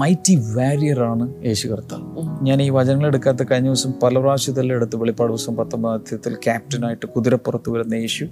മൈറ്റി 0.00 0.34
വാരിയറാണ് 0.56 1.24
യേശു 1.44 1.68
കർത്താവ്. 1.68 2.04
ഞാൻ 2.46 2.62
ഈ 2.62 2.70
വചനങ്ങൾ 2.70 3.06
എടുക്കാത്ത 3.06 3.42
കഴിഞ്ഞ 3.50 3.68
ദിവസം 3.68 3.92
പല 4.02 4.18
പ്രാവശ്യത്തെല്ലാം 4.18 4.76
എടുത്ത് 4.76 4.96
വെളിപ്പാട് 4.96 5.32
ദിവസം 5.32 5.56
പത്തൊമ്പതാം 5.56 5.94
അധ്യായത്തിൽ 5.94 6.34
ക്യാപ്റ്റനായിട്ട് 6.34 7.06
കുതിരപ്പുറത്ത് 7.06 7.70
വരുന്ന 7.70 7.94
യേശു. 7.94 8.26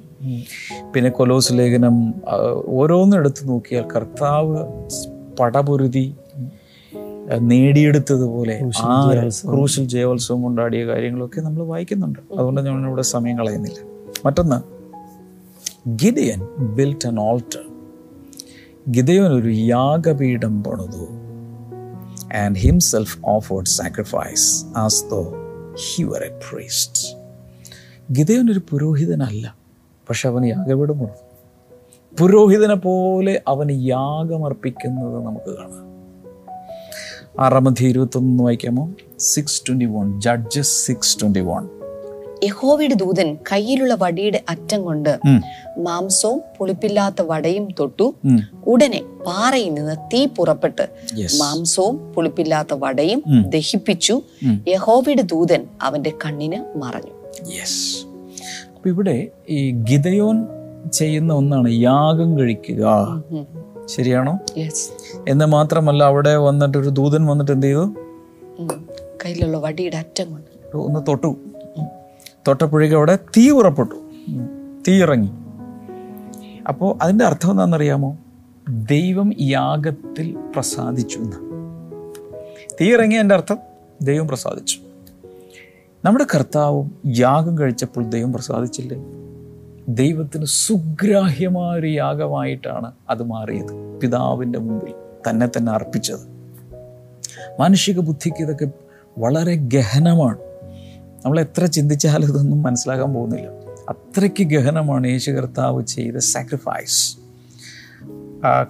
പിന്നെ 0.94 1.10
കൊലോസ് 1.10 1.52
ലേഖനം 1.52 2.14
ഓരോന്നും 2.66 3.18
എടുത്ത് 3.18 3.48
നോക്കിയാൽ 3.48 3.86
കർത്താവ് 3.96 4.58
പടപൊരുതി 5.40 6.06
നേടിയെടുത്തതുപോലെ 7.38 8.58
ആ 8.84 9.12
ക്രൂശിൽ 9.46 9.84
ജയോത്സവം 9.88 10.42
കൊണ്ടാടിയ 10.42 10.86
കാര്യങ്ങളൊക്കെ 10.86 11.40
നമ്മൾ 11.40 11.62
വായിക്കുന്നുണ്ട്. 11.64 12.20
അതുകൊണ്ട് 12.38 12.60
ഞാൻ 12.60 12.86
ഇവിടെ 12.88 13.02
സമയം 13.02 13.38
കളയുന്നില്ല. 13.38 13.80
മറ്റൊന്ന് 14.26 14.79
Gideon 15.88 16.40
built 16.74 17.08
an 17.08 17.20
altar 17.20 17.72
Gideon 18.90 19.32
ഒരു 19.32 19.48
യാഗപീഠം 19.48 20.64
പണിതു. 20.64 21.08
And 22.36 22.56
himself 22.56 23.18
offered 23.26 23.66
sacrifice 23.66 24.64
as 24.76 25.04
though 25.04 25.34
he 25.74 26.02
were 26.02 26.22
a 26.22 26.40
priest 26.50 27.16
ഗിതയോൻ 28.12 28.50
ഒരു 28.50 28.60
പുരോഹിതനല്ല 28.70 29.54
പക്ഷെ 30.08 30.28
അവന് 30.28 30.46
യാഗപീഠം 30.46 30.98
പണിതു 30.98 31.30
പുരോഹിതനെ 32.20 32.74
പോലെ 32.74 33.42
അവന് 33.48 33.70
യാഗമർപ്പിക്കുന്നത് 33.70 35.26
നമുക്ക് 35.26 35.56
കാണാം. 35.56 35.90
ആറാമത്തെ 37.44 37.84
ഇരുപത്തൊന്ന് 37.84 38.42
വായിക്കാമോ? 38.42 38.92
Six 39.18 39.62
twenty 39.68 39.84
one 39.84 40.20
Judges 40.20 40.86
six 40.86 41.20
twenty 41.20 41.40
one 41.40 41.79
യഹോവയുടെ 42.44 42.94
ദൂതൻ 42.94 43.38
കയ്യിലുള്ള 43.52 43.94
വടിയുടെ 43.94 44.42
അറ്റം 44.48 44.84
കൊണ്ട് 44.84 45.18
മാംസവും 45.78 46.40
പുളിപ്പില്ലാത്ത 46.58 47.14
വടയും 47.20 47.68
തൊട്ടു 47.80 48.14
ഉടനെ 48.66 49.02
പാറയിൽ 49.26 49.74
നിന്ന് 49.74 49.96
തീ 50.14 50.26
പുറപ്പെട്ട് 50.26 50.88
മാംസവും 51.38 52.12
പുളിപ്പില്ലാത്ത 52.12 52.68
വടയും 52.72 53.22
ദഹിപ്പിച്ചു. 53.48 54.20
യഹോവയുടെ 54.68 55.22
ദൂതൻ 55.22 55.66
അവന്റെ 55.82 56.12
കണ്ണിന് 56.26 56.78
മറഞ്ഞു. 56.78 57.12
ഇവിടെ 58.86 59.28
ഈ 59.48 59.70
ഗിതയോൻ 59.70 60.46
ചെയ്യുന്ന 60.92 61.32
ഒന്നാണ് 61.34 61.70
യാഗം 61.70 62.38
കഴിക്കുക. 62.38 63.08
ശരിയാണോ? 63.86 64.38
എന്ന് 65.28 65.46
മാത്രമല്ല 65.46 66.04
അവിടെ 66.04 66.36
വന്നിട്ട് 66.36 66.78
ഒരു 66.78 66.88
ദൂതൻ 66.88 67.26
വന്നിട്ട് 67.26 67.52
എന്ത് 67.52 67.66
ചെയ്തു? 67.66 67.94
കയ്യിലുള്ള 69.24 69.56
വടിയുടെ 69.56 69.96
അറ്റം 69.96 70.30
കൊണ്ട്. 70.30 70.76
ഒന്ന് 70.76 71.00
തൊട്ടു. 71.08 71.36
തൊട്ടപ്പോഴേക്കും 72.48 72.96
അവിടെ 72.96 73.18
തീ 73.36 73.50
ഉറപ്പെട്ടു. 73.50 73.94
തീ 74.88 75.02
ഇറങ്ങി. 75.02 75.30
അപ്പോൾ 76.68 76.98
അതിന്റെ 77.02 77.24
അർത്ഥം 77.24 77.50
എന്താണെന്നറിയാമോ? 77.50 78.18
ദൈവം 78.68 79.32
യാഗത്തിൽ 79.40 80.36
പ്രസാദിച്ചു 80.54 81.18
എന്ന്. 81.18 81.36
തീ 82.80 82.92
ഇറങ്ങിയതിന്റെ 82.92 83.34
അർത്ഥം 83.34 83.58
ദൈവം 84.02 84.28
പ്രസാദിച്ചു. 84.28 84.78
നമ്മുടെ 86.04 86.26
കർത്താവും 86.34 86.96
യാഗം 87.18 87.58
കഴിച്ചപ്പോൾ 87.58 88.04
ദൈവം 88.04 88.32
പ്രസാദിച്ചില്ലേ? 88.32 89.04
ദൈവത്തിന് 89.88 90.44
സുഗ്രാഹ്യമായ 90.44 91.78
ഒരു 91.78 91.86
യാഗമായിട്ടാണ് 91.86 92.92
അത് 93.10 93.22
മാറിയത്. 93.22 94.00
പിതാവിന്റെ 94.00 94.58
മുമ്പിൽ 94.58 94.94
തന്നെ 95.30 95.48
തന്നെ 95.48 95.72
അർപ്പിച്ചത്. 95.72 96.40
മാനുഷിക 97.60 98.00
ബുദ്ധിക്ക് 98.00 98.42
ഇതൊക്കെ 98.42 98.68
വളരെ 99.18 99.54
ഗഹനമാണ്. 99.54 100.49
നമ്മൾ 101.24 101.40
എത്ര 101.40 101.64
ചിന്തിച്ചാലും 101.64 102.28
ഇതൊന്നും 102.28 102.62
മനസ്സിലാക്കാൻ 102.62 103.14
പോകുന്നില്ല. 103.14 103.48
അത്രയ്ക്ക് 103.88 104.44
ഗഹനമാണ് 104.44 105.06
യേശു 105.06 105.30
കർത്താവ് 105.30 105.82
ചെയ്ത 105.84 106.16
സാക്രിഫൈസ് 106.16 107.16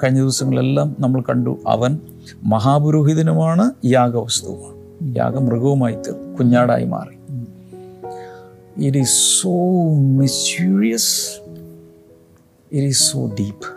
കഴിഞ്ഞ 0.02 0.18
ദിവസങ്ങളെല്ലാം 0.18 0.96
നമ്മൾ 1.00 1.20
കണ്ടു 1.20 1.58
അവൻ 1.66 1.98
മഹാപുരോഹിതനുമാണ് 2.44 3.70
യാഗവസ്തുവുമാണ്. 3.86 5.16
യാഗമൃഗവുമായി 5.16 5.94
തീർന്നു 5.94 6.38
കുഞ്ഞാടായി 6.38 6.84
മാറി. 6.84 7.16
It 8.86 8.98
is 8.98 9.42
so 9.42 9.54
mysterious 9.94 11.40
it 12.72 12.86
is 12.86 13.12
so 13.12 13.26
deep 13.40 13.68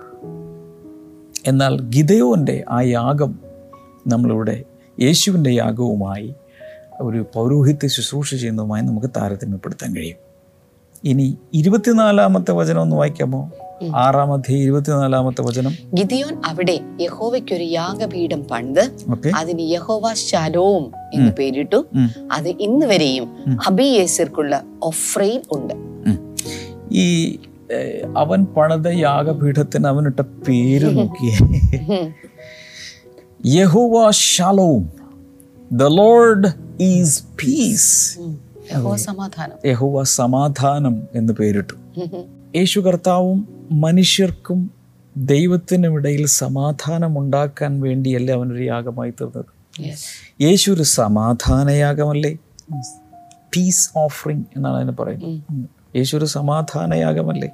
എന്നാൽ 1.48 1.82
ഗിതയോന്റെ 1.82 2.64
ആ 2.70 2.82
യാഗം 2.82 3.40
നമ്മളിവിടെ 4.08 4.64
യേശുവിന്റെ 5.02 5.50
യാഗവുമായി 5.50 6.34
ഒരു 7.04 7.26
പൗരോഹിത്യ 7.34 7.88
ശുശ്രൂഷ 7.88 8.36
ചെയ്യുന്നതുമായി 8.36 8.82
നമുക്ക് 8.82 9.08
താരതമ്യപ്പെടുത്താൻ 9.18 9.96
കഴിയും. 9.96 10.18
ഇനി 11.04 11.38
ഇരുപത്തിനാലാമത്തെ 11.54 12.52
വചനം 12.52 12.82
ഒന്ന് 12.82 12.96
വായിക്കാമോ? 12.96 13.52
ആറാമത്തെ 13.96 14.52
ഇരുപത്തിനാലാമത്തെ 14.52 15.42
വചനം. 15.42 15.72
ഗിദിയോൻ 15.94 16.42
അവിടെ 16.46 16.80
യഹോവയ്ക്ക് 17.02 17.56
ഒരു 17.56 17.64
യാഗപീഠം 17.64 18.44
പണിത് 18.44 18.84
അതിന് 19.36 19.62
യഹോവ 19.62 20.14
ശലോം 20.14 20.92
എന്ന് 21.14 21.32
പേരിട്ടു. 21.32 21.86
അത് 22.32 22.50
ഇന്ന് 22.50 22.86
വരെയും 22.86 23.28
അബിയേസർക്കുള്ള 23.68 24.64
ഒഫ്രയിൽ 24.82 25.42
ഉണ്ട്. 25.52 25.74
ഈ 26.92 27.38
അവൻ 28.18 28.46
പണിത 28.46 28.88
യാഗപീഠത്തിന് 28.88 29.88
അവനിട്ട 29.88 30.20
പേര് 30.20 30.98
നോക്കിയേ. 30.98 31.36
യഹോവ 33.46 34.12
ഷാലോം 34.12 34.90
ദ 35.72 35.84
ലോർഡ് 35.84 36.63
ഈസ് 36.82 37.24
പീസ് 37.24 38.20
യഹുവ 39.66 40.04
സമാധാനം. 40.04 41.08
എന്ന് 41.16 41.34
പേരിട്ടു. 41.34 41.74
യേശു 42.56 42.80
കർത്താവും 42.80 43.48
മനുഷ്യർക്കും 43.72 44.72
ദൈവത്തിനും 45.18 45.94
ഇടയിൽ 45.94 46.26
സമാധാനം 46.26 47.20
ഉണ്ടാക്കാൻ 47.20 47.82
വേണ്ടിയല്ലേ 47.82 48.34
അവനൊരു 48.34 48.64
യാഗമായി 48.64 49.12
തീർന്നത്. 49.12 49.46
യേശു 50.42 50.72
ഒരു 50.72 50.84
സമാധാനയാഗമല്ലേ 50.84 52.38
പീസ് 53.56 53.90
ഓഫറിങ് 53.98 54.44
എന്നാണ് 54.56 54.76
അതിന് 54.76 54.92
പറയുന്നത്. 54.92 55.70
യേശു 55.96 56.18
ഒരു 56.18 56.26
സമാധാനയാഗമല്ലേ 56.26 57.50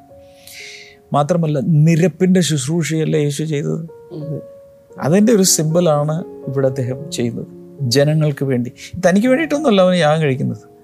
മാത്രമല്ല 1.13 1.59
നിരപ്പിന്റെ 1.59 2.41
ശുശ്രൂഷയല്ലേ 2.41 3.23
യേശു 3.23 3.43
ചെയ്തത്? 3.43 3.89
അതിന്റെ 4.99 5.33
ഒരു 5.33 5.43
സിമ്പിളാണ് 5.43 6.23
ഇവിടെ 6.47 6.67
അദ്ദേഹം 6.67 7.11
ചെയ്യുന്നത്. 7.11 7.58
ജനങ്ങൾക്ക് 7.81 8.45
വേണ്ടി. 8.45 8.71
തനിക്ക് 9.07 9.27
വേണ്ടിയിട്ടൊന്നുമല്ല 9.27 9.81
അവന് 9.81 9.97
യാഗം 9.97 10.21
കഴിക്കുന്നത്. 10.21 10.79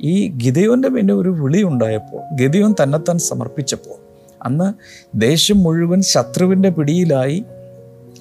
ഈ 0.00 0.28
ഗിതയോന്റെ 0.28 0.88
പിന്നെ 0.88 1.14
ഒരു 1.14 1.28
വിളി 1.28 1.62
ഉണ്ടായപ്പോൾ 1.62 2.34
ഗിതയോൻ 2.34 2.74
തന്നെത്താൻ 2.82 3.18
സമർപ്പിച്ചപ്പോൾ 3.18 4.10
അന്ന് 4.42 4.72
ദേശം 5.20 5.62
മുഴുവൻ 5.62 6.02
ശത്രുവിന്റെ 6.02 6.68
പിടിയിലായി 6.68 7.44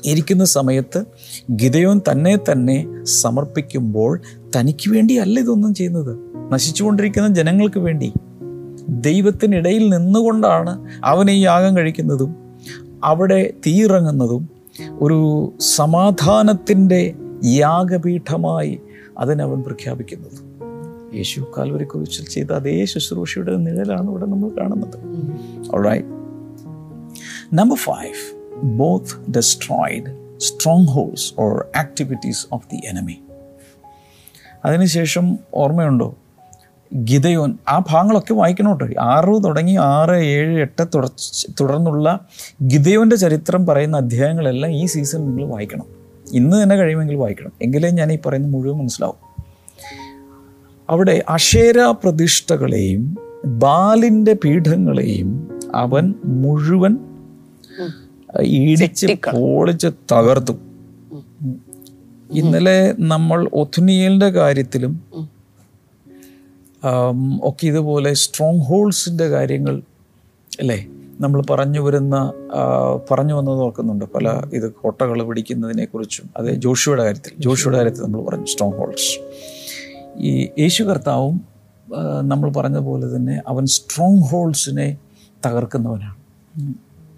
ഇരിക്കുന്ന 0.06 0.44
സമയത്ത് 0.44 1.04
ഗിതയോൻ 1.52 2.02
തന്നെ 2.12 2.38
തന്നെ 2.52 3.04
സമർപ്പിക്കുമ്പോൾ 3.04 4.22
തനിക്ക് 4.56 4.92
വേണ്ടിയല്ല 4.92 5.40
ഇതൊന്നും 5.40 5.74
ചെയ്യുന്നത്. 5.74 6.18
നശിച്ചുകൊണ്ടിരിക്കുന്ന 6.52 7.28
ജനങ്ങൾക്ക് 7.28 7.80
വേണ്ടി. 7.80 8.14
ദൈവത്തിനിടയിൽ 8.90 9.90
നിന്നുകൊണ്ടാണ് 9.90 10.88
അവൻ 11.04 11.32
ഈ 11.32 11.42
യാഗം 11.42 11.78
കഴിക്കുന്നതും 11.78 12.36
അവിടെ 13.04 13.54
തീയിറങ്ങുന്നതും 13.68 14.50
ഒരു 15.02 15.52
സമാധാനത്തിന്റെ 15.60 17.14
യാഗപീഠമായി 17.46 18.82
അതിനവൻ 19.18 19.64
പ്രഖ്യാപിക്കുന്നത്. 19.64 20.50
യേശു 21.16 21.52
കാൽവരി 21.58 21.84
കുറിച്ച് 21.84 22.30
ചെയ്ത 22.30 22.52
അതേ 22.52 22.86
ശുശ്രൂഷയുടെ 22.86 23.56
നിഴലാണ് 23.56 24.10
ഇവിടെ 24.10 24.26
നമ്മൾ 24.26 24.50
കാണുന്നത്. 24.50 24.98
Number 27.54 27.78
five 27.78 28.40
both 28.64 29.32
destroyed 29.32 30.40
strongholds 30.88 31.34
or 31.40 31.66
activities 31.76 32.48
of 32.52 32.68
the 32.72 32.88
enemy 32.88 33.22
അതിനുശേഷം 34.66 35.40
ഓർമ്മയുണ്ടോ? 35.54 36.16
ഗിതയോൻ 36.96 37.58
ആ 37.68 37.84
ഭാഗങ്ങളൊക്കെ 37.90 38.34
വായിക്കണോട്ടോ? 38.34 38.88
ആറ് 39.00 39.44
തുടങ്ങി 39.44 39.76
ആറ് 39.76 40.12
ഏഴ് 40.12 40.62
എട്ട് 40.62 40.86
തുടർന്നുള്ള 41.62 42.20
ഗിതയോന്റെ 42.64 43.16
ചരിത്രം 43.16 43.66
പറയുന്ന 43.66 43.98
അധ്യായങ്ങളെല്ലാം 43.98 44.72
ഈ 44.72 44.86
സീസൺ 44.86 45.20
നിങ്ങൾ 45.20 45.46
വായിക്കണം. 45.46 45.99
ഇന്ന് 46.34 46.64
തന്നെ 46.64 46.76
കഴിയുമെങ്കിൽ 46.76 47.16
വായിക്കണം. 47.16 47.52
എങ്കിലേ 47.62 47.90
ഞാൻ 47.90 48.12
ഈ 48.12 48.18
പറയുന്ന 48.26 48.48
മുഴുവൻ 48.48 48.78
മനസ്സിലാവും. 48.78 49.20
അവിടെ 50.90 51.24
അഷേര 51.30 51.80
പ്രതിഷ്ഠകളെയും 52.04 53.18
ബാലിന്റെ 53.46 54.34
പീഠങ്ങളെയും 54.34 55.60
അവൻ 55.76 56.14
മുഴുവൻ 56.26 56.98
ഈടിച്ച് 58.42 59.08
പൊളിച്ച് 59.08 59.88
തകർത്തു. 60.12 60.54
ഇന്നലെ 62.32 62.96
നമ്മൾ 63.00 63.50
ഒഥുനിയലിന്റെ 63.54 64.30
കാര്യത്തിലും 64.30 64.94
ഒക്കെ 67.44 67.66
ഇതുപോലെ 67.68 68.14
സ്ട്രോങ് 68.14 68.62
ഹോൾസിന്റെ 68.62 69.28
കാര്യങ്ങൾ 69.28 69.82
അല്ലേ? 70.60 70.88
നമ്മൾ 71.22 71.42
പറഞ്ഞു 71.50 71.80
വരുന്ന 71.80 72.34
പറഞ്ഞു 73.12 73.34
വന്നത് 73.34 73.60
ഓർക്കുന്നുണ്ട് 73.60 74.06
പല 74.06 74.42
ഇത് 74.54 74.72
കോട്ടകൾ 74.72 75.24
പിടിക്കുന്നതിനെ 75.24 75.86
കുറിച്ചും 75.86 76.30
അത് 76.38 76.54
ജോഷുവയുടെ 76.54 77.04
കാര്യത്തിൽ 77.04 77.32
ജോഷുവയുടെ 77.40 77.78
കാര്യത്തിൽ 77.78 78.04
നമ്മൾ 78.04 78.22
പറഞ്ഞു 78.22 78.46
സ്ട്രോങ് 78.46 78.74
ഹോൾഡ്സ് 78.74 79.20
ഈ 80.18 80.50
യേശു 80.60 80.84
കർത്താവും 80.84 81.42
നമ്മൾ 82.22 82.50
പറഞ്ഞ 82.50 82.78
പോലെ 82.78 83.16
തന്നെ 83.16 83.42
അവൻ 83.48 83.66
സ്ട്രോങ് 83.66 84.22
ഹോൾഡ്സിനെ 84.22 84.98
തകർക്കുന്നവനാണ്. 85.46 86.16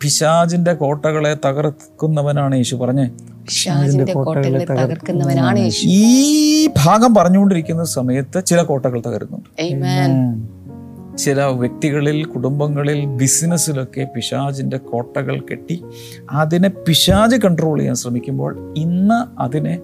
പിശാജിന്റെ 0.02 0.74
കോട്ടകളെ 0.74 1.34
തകർക്കുന്നവനാണ് 1.34 2.56
യേശു 2.56 2.76
പറഞ്ഞേ. 2.76 3.06
പിശാജിന്റെ 3.46 4.14
കോട്ടകളെ 4.14 4.66
തകർക്കുന്നവനാണ് 4.66 5.60
യേശു. 5.60 5.86
ഈ 5.88 6.70
ഭാഗം 6.86 7.14
പറഞ്ഞുകൊണ്ടിരിക്കുന്ന 7.14 7.84
സമയത്ത് 7.84 8.46
ചില 8.46 8.62
കോട്ടകൾ 8.62 9.02
തകരുന്നുണ്ട്. 9.08 9.50
Amen. 9.62 10.51
ചില 11.22 11.44
വ്യക്തികളിൽ 11.44 12.26
കുടുംബങ്ങളിൽ 12.26 13.06
ബിസിനസ്സിലൊക്കെ 13.06 14.08
പിശാജിന്റെ 14.16 14.78
കോട്ടകൾ 14.78 15.40
കെട്ടി 15.40 15.84
അതിനെ 16.32 16.70
പിശാജ് 16.70 17.36
കൺട്രോൾ 17.36 17.78
ചെയ്യാൻ 17.80 17.96
ശ്രമിക്കുമ്പോൾ 17.96 18.74
ഇന്ന് 18.78 19.42
അതിനെ 19.42 19.80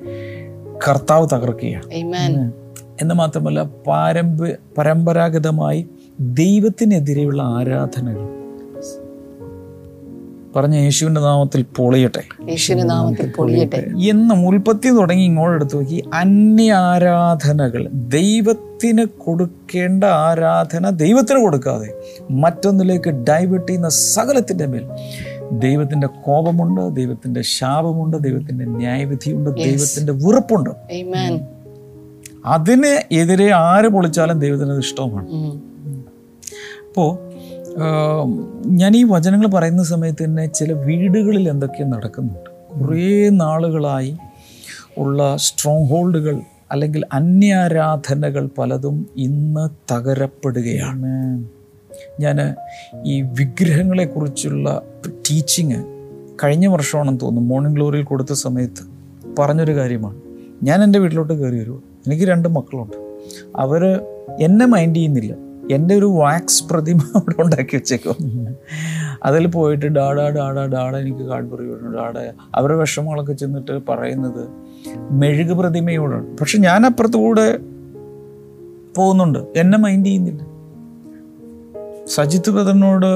കർത്താവ് 0.88 1.28
തകർക്കുകയാണ്. 1.34 1.86
Amen. 1.86 2.54
എന്ന് 3.02 3.16
മാത്രമല്ല 3.16 3.64
പാരമ്പ 3.64 4.48
പരമ്പരാഗതമായി 4.78 5.88
ദൈവത്തിനെതിരെയുള്ള 6.20 7.44
ആരാധനകൾ. 7.44 8.38
പറഞ്ഞ 10.56 10.76
യേശുവിന്റെ 10.76 11.22
നാമത്തിൽ 11.22 11.66
പൊളിയട്ടെ. 11.76 12.24
യേശുവിന്റെ 12.50 12.86
നാമത്തിൽ 12.86 13.34
പൊളിയട്ടെ. 13.38 13.78
എന്നും 14.10 14.48
ഉൽപ്പത്തി 14.48 14.90
തുടങ്ങി 14.90 15.24
ഇങ്ങോട്ട് 15.24 15.56
എടുത്തു 15.56 15.76
നോക്കി 15.76 16.04
അന്യ 16.14 16.74
ആരാധനകൾ 16.74 17.90
ദൈവത്തിന് 18.78 19.04
കൊടുക്കേണ്ട 19.26 20.04
ആരാധന 20.26 20.90
ദൈവത്തിന് 21.02 21.40
കൊടുക്കാതെ 21.44 21.88
മറ്റൊന്നിലേക്ക് 22.42 23.12
ഡൈവേർട്ട് 23.30 23.68
ചെയ്യുന്ന 23.68 23.90
സകലത്തിന്റെ 24.16 24.66
മേൽ. 24.72 24.84
ദൈവത്തിന്റെ 25.64 26.08
കോപമുണ്ട് 26.26 26.82
ദൈവത്തിന്റെ 26.96 27.42
ശാപമുണ്ട് 27.54 28.18
ദൈവത്തിന്റെ 28.26 28.66
ന്യായവിധിയുണ്ട് 28.80 29.50
ദൈവത്തിന്റെ 29.66 30.14
വെറുപ്പുണ്ട്. 30.24 30.72
അതിന് 32.56 32.92
എതിരെ 33.22 33.48
ആര് 33.70 33.90
പൊളിച്ചാലും 33.96 34.38
ദൈവത്തിന് 34.44 34.72
അത് 34.76 34.84
ഇഷ്ടവുമാണ്. 34.88 35.30
അപ്പോൾ 36.90 37.10
ഞാൻ 38.82 38.92
ഈ 38.98 39.04
വചനങ്ങൾ 39.14 39.50
പറയുന്ന 39.56 39.86
സമയത്ത് 39.94 40.22
തന്നെ 40.26 40.46
ചില 40.60 40.72
വീടുകളിൽ 40.88 41.48
എന്തൊക്കെ 41.54 41.88
നടക്കുന്നുണ്ട്. 41.96 42.52
കുറേ 42.76 43.10
നാളുകളായി 43.42 44.14
ഉള്ള 44.98 45.22
സ്ട്രോങ് 45.48 45.90
ഹോൾഡുകൾ 45.90 46.38
അല്ലെങ്കിൽ 46.72 47.04
അന്യാരാധനകൾ 47.14 48.50
പലതും 48.58 49.08
ഇന്ന് 49.18 49.94
തകരപ്പെടുകയാണ്. 49.94 51.44
ഞാൻ 52.20 52.56
ഈ 53.06 53.22
വിഗ്രഹങ്ങളെക്കുറിച്ചുള്ള 53.22 54.82
ടീച്ചിങ് 55.08 55.84
കഴിഞ്ഞ 56.44 56.68
വർഷമാണെന്ന് 56.68 57.20
തോന്നുന്നു. 57.20 57.50
മോർണിംഗ് 57.50 57.76
ഗ്ലോറിയിൽ 57.76 58.04
കൊടുത്ത 58.04 58.34
സമയത്ത് 58.34 58.98
പറഞ്ഞൊരു 59.40 59.76
കാര്യമാണ്. 59.76 60.22
ഞാൻ 60.64 60.84
എന്റെ 60.84 61.00
വീട്ടിലോട്ട് 61.00 61.34
കയറി 61.34 61.60
വരുമോ 61.60 61.82
എനിക്ക് 62.08 62.24
രണ്ട് 62.24 62.50
മക്കളുണ്ട്. 62.50 63.20
അവർ 63.56 64.02
എന്നെ 64.42 64.66
മൈൻഡ് 64.66 64.96
ചെയ്യുന്നില്ല. 64.96 65.47
എന്റെ 65.72 65.96
ഒരു 65.96 66.06
വാക്സ് 66.06 66.64
പ്രതിമ 66.72 67.00
അവിടെ 67.16 67.42
ഉണ്ടാക്കി 67.42 67.76
വെച്ചേക്കും 67.76 68.16
അതിൽ 69.24 69.48
പോയിട്ട് 69.48 69.86
ഡാഡാ 69.86 70.30
ഡാഡാ 70.30 70.66
ഡാഡ 70.66 70.96
എനിക്ക് 70.98 71.24
കാഡ്ബറി 71.24 71.66
വിടുന്നു 71.66 71.98
ഡാഡ. 71.98 72.18
അവരുടെ 72.56 72.78
വിഷമങ്ങളൊക്കെ 72.78 73.34
ചെന്നിട്ട് 73.34 73.82
പറയുന്നത് 73.90 74.44
മെഴുക് 75.12 75.54
പ്രതിമയോടാണ്. 75.58 76.38
പക്ഷെ 76.38 76.58
ഞാൻ 76.58 76.86
അപ്പുറത്തുകൂടെ 76.86 77.60
പോകുന്നുണ്ട്. 78.98 79.40
എന്നെ 79.56 79.78
മൈൻഡ് 79.78 80.06
ചെയ്യുന്നില്ല. 80.06 80.42
സജിത്ത് 82.06 82.50
ബ്രദറിനോട് 82.50 83.12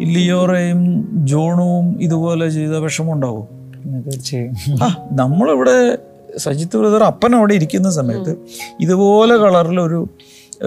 ലിയോറയും 0.00 0.80
ജോണുവും 1.26 2.02
ഇതുപോലെ 2.02 2.48
ചെയ്ത 2.48 2.70
വിഷമം 2.70 3.12
ഉണ്ടാവും 3.12 3.46
പിന്നെ 3.72 4.00
തീർച്ചയായും. 4.00 4.54
ആ 4.82 5.08
നമ്മളിവിടെ 5.12 5.98
സജിത്ത് 6.38 6.76
ബ്രദർ 6.76 7.02
അപ്പൻ 7.04 7.36
അവിടെ 7.36 7.54
ഇരിക്കുന്ന 7.54 7.90
സമയത്ത് 7.90 8.36
ഇതുപോലെ 8.80 9.36
കളറിലൊരു 9.36 10.08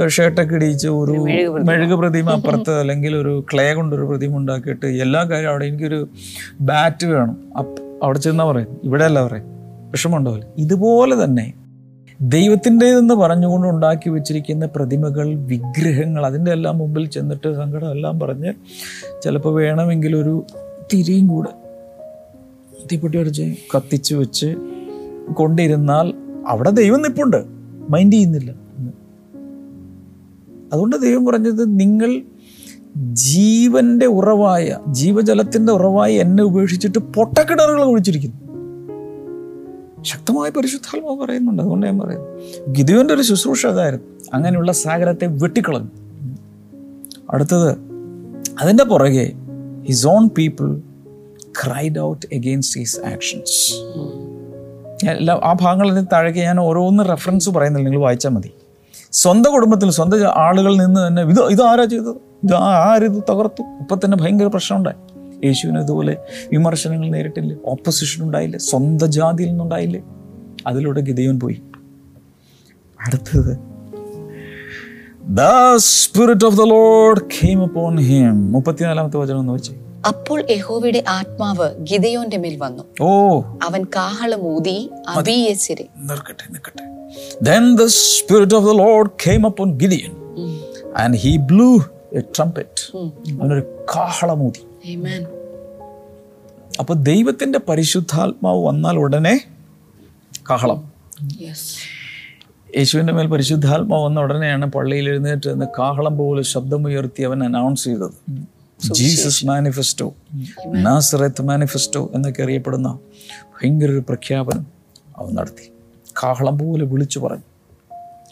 ഷർട്ടൊക്കെ 0.07 0.55
ഇടിച്ച് 0.55 0.87
ഒരു 0.87 1.11
മെഴുക് 1.63 1.95
പ്രതിമ. 1.95 2.29
അപ്പുറത്ത് 2.29 2.79
അല്ലെങ്കിൽ 2.79 3.15
ഒരു 3.15 3.45
ക്ലേ 3.53 3.73
കൊണ്ടൊരു 3.73 4.01
പ്രതിമ 4.01 4.37
ഉണ്ടാക്കിയിട്ട് 4.37 4.85
എല്ലാ 4.85 5.23
കാര്യവും 5.23 5.49
അവിടെ 5.49 5.65
എനിക്കൊരു 5.65 6.07
ബാറ്റ് 6.61 7.05
വേണം. 7.05 7.37
അവിടെ 8.03 8.19
ചെന്നാ 8.19 8.51
പറയും. 8.51 8.67
ഇവിടെ 8.83 9.03
അല്ല 9.03 9.27
പറയും. 9.27 9.45
വിഷമമുണ്ടാവില്ല 9.91 10.45
ഇതുപോലെ 10.57 11.23
തന്നെ 11.23 11.53
ദൈവത്തിന്റെതെന്ന് 12.21 13.13
പറഞ്ഞുകൊണ്ട് 13.13 13.67
ഉണ്ടാക്കി 13.67 14.09
വെച്ചിരിക്കുന്ന 14.09 14.65
പ്രതിമകൾ 14.65 15.35
വിഗ്രഹങ്ങൾ 15.35 16.25
അതിന്റെ 16.25 16.51
എല്ലാം 16.51 16.77
മുമ്പിൽ 16.77 17.05
ചെന്നിട്ട് 17.05 17.55
സങ്കടം 17.55 17.91
എല്ലാം 17.91 18.19
പറഞ്ഞ് 18.19 18.53
ചിലപ്പോൾ 19.23 19.53
വേണമെങ്കിൽ 19.53 20.15
ഒരു 20.15 20.45
തിരിയും 20.93 21.27
കൂടെ 21.27 21.49
തീപ്പെട്ടി 22.91 23.17
അടിച്ച് 23.17 23.55
കത്തിച്ച് 23.75 24.15
വെച്ച് 24.15 24.55
കൊണ്ടിരുന്നാൽ 25.33 26.13
അവിടെ 26.47 26.69
ദൈവം 26.69 27.01
നിപ്പുണ്ട്. 27.01 27.43
മൈൻഡ് 27.89 28.13
ചെയ്യുന്നില്ല. 28.13 28.68
അതുകൊണ്ട് 30.73 31.01
ദൈവം 31.01 31.25
പറഞ്ഞത് 31.25 31.79
നിങ്ങൾ 31.79 32.21
ജീവന്റെ 33.13 34.05
ഉറവായ 34.05 34.77
ജീവജലത്തിന്റെ 34.87 35.73
ഉറവായി 35.73 36.15
എന്നെ 36.15 36.43
ഉപേക്ഷിച്ചിട്ട് 36.43 36.99
പൊട്ടക്കിണറുകൾ 36.99 37.83
ഒഴിച്ചിരിക്കുന്നു. 37.83 38.49
ശക്തമായ 40.03 40.49
പരിശുദ്ധാത്മാവ് 40.49 41.17
പറയുന്നുണ്ട്. 41.17 41.61
അതുകൊണ്ട് 41.61 41.85
ഞാൻ 41.85 41.99
പറയുന്നു. 41.99 42.25
ഗിദിയോന്റെ 42.71 43.13
ഒരു 43.13 43.21
ശുശ്രൂഷ 43.21 43.65
അതായിരുന്നു. 43.65 44.05
അങ്ങനെയുള്ള 44.33 44.71
സാഗരത്തെ 44.71 45.25
വെട്ടിക്കളഞ്ഞു. 45.25 45.87
അടുത്തത് 47.29 47.77
അതിന്റെ 48.61 48.83
പുറകെ 48.83 49.33
his 49.83 50.07
own 50.07 50.27
people 50.27 50.81
cried 51.63 51.99
out 51.99 52.25
against 52.33 52.79
his 52.79 52.99
actions 52.99 53.73
എല്ലാ 55.09 55.39
ആ 55.43 55.55
ഭാഗങ്ങളിൽ 55.61 56.01
താഴേക്ക് 56.01 56.39
ഞാൻ 56.39 56.59
ഓരോന്ന് 56.59 57.09
റെഫറൻസ് 57.09 57.49
പറയുന്നില്ല. 57.49 57.89
നിങ്ങൾ 57.89 58.03
വായിച്ചാൽ 58.03 58.29
മതി. 58.29 58.51
സ്വന്തം 59.11 59.51
കുടുംബത്തിൽ 59.51 59.91
സ്വന്തം 59.91 60.25
ആളുകളിൽ 60.25 60.77
നിന്ന് 60.77 61.07
തന്നെ 61.07 61.21
ഇത് 61.21 61.43
ഇത് 61.43 61.63
ആരാ 61.63 61.85
ചെയ്തത്? 61.85 62.09
ഇത് 62.43 62.53
ആരിത് 62.53 63.23
തകർത്തു? 63.29 63.61
ഇപ്പം 63.61 63.99
തന്നെ 64.05 64.17
ഭയങ്കര 64.17 64.45
പ്രശ്നമുണ്ടായി. 64.45 65.19
യേശുവിന് 65.45 65.79
ഇതുപോലെ 65.79 66.17
വിമർശനങ്ങൾ 66.51 67.09
നേരിട്ടില്ലേ? 67.09 67.57
ഓപ്പോസിഷൻ 67.65 68.23
ഉണ്ടായില്ല? 68.23 68.57
സ്വന്തം 68.57 69.11
ജാതിയിൽ 69.11 69.47
നിന്നുണ്ടായില്ലേ? 69.47 70.03
അതിലൂടെ 70.67 71.01
ഗിതയോൻ 71.01 71.39
പോയി. 71.39 71.61
അടുത്തത് 73.05 73.57
the 75.23 75.39
spirit 75.75 76.45
of 76.45 76.57
the 76.57 76.61
Lord 76.61 77.21
came 77.21 77.61
upon 77.61 77.99
him 77.99 78.51
മുപ്പത്തിനാലാമത്തെ 78.51 79.17
വചനം 79.17 79.39
എന്ന് 79.39 79.53
വെച്ചേ 79.53 79.88
അപ്പോൾ 80.09 80.39
യഹോവയുടെ 80.49 81.03
ആത്മാവ് 81.09 81.67
ഗിതയോന്റെ 81.83 82.37
മേൽ 82.37 82.55
വന്നു. 82.57 82.83
ഓ. 83.01 83.09
അവൻ 83.63 83.81
കാഹളം 83.97 84.41
ഊതി 84.53 84.77
അബീയസിരെ 85.13 85.87
നിർക്കട്ടെ 86.09 86.45
നിൽക്കട്ടെ 86.53 86.85
then 87.47 87.63
the 87.75 87.87
spirit 88.07 88.51
of 88.53 88.63
the 88.63 88.75
lord 88.75 89.07
came 89.25 89.43
upon 89.49 89.67
gideon 89.77 90.13
and 90.95 91.11
he 91.15 91.31
blew 91.51 91.71
a 92.15 92.23
trumpet 92.35 92.83
അവനൊരു 93.33 93.63
കാഹളമൂതി 93.93 94.61
Amen. 94.93 95.21
അപ്പോൾ 96.79 96.93
ദൈവത്തിന്റെ 97.07 97.59
പരിശുദ്ധാത്മാവ് 97.59 98.59
വന്നാൽ 98.65 98.97
ഉടനെ 98.97 99.33
കാഹളം. 100.49 100.79
Yes. 101.39 101.61
യേശുവിന്റെ 102.69 103.13
മേൽ 103.13 103.27
പരിശുദ്ധാത്മാവ് 103.27 104.03
വന്ന 104.03 104.19
ഉടനെയാണ് 104.19 104.65
പള്ളിയിൽ 104.71 105.09
എഴുന്നേറ്റ് 105.09 105.67
കാഹളം 105.77 106.17
പോലെ 106.17 106.41
ശബ്ദമുയർത്തി 106.53 107.21
അവൻ 107.21 107.43
അനൗൺസ് 107.43 107.83
ചെയ്തത്. 107.83 108.15
ജീസസ് 108.83 109.45
മാനിഫെസ്റ്റോ 109.45 110.13
നാസറത്ത് 110.67 111.41
മാനിഫെസ്റ്റോ 111.41 112.11
എന്നൊക്കെ 112.15 112.43
അറിയപ്പെടുന്ന 112.43 112.99
ഭയങ്കര 113.37 113.91
ഒരു 113.91 113.99
പ്രഖ്യാപനം 113.99 114.67
അവൻ 115.17 115.35
നടത്തി. 115.35 115.71
കാഹളം 116.23 116.57
പോലെ 116.57 116.85
വിളിച്ചു 116.85 117.19
പറഞ്ഞു. 117.19 117.43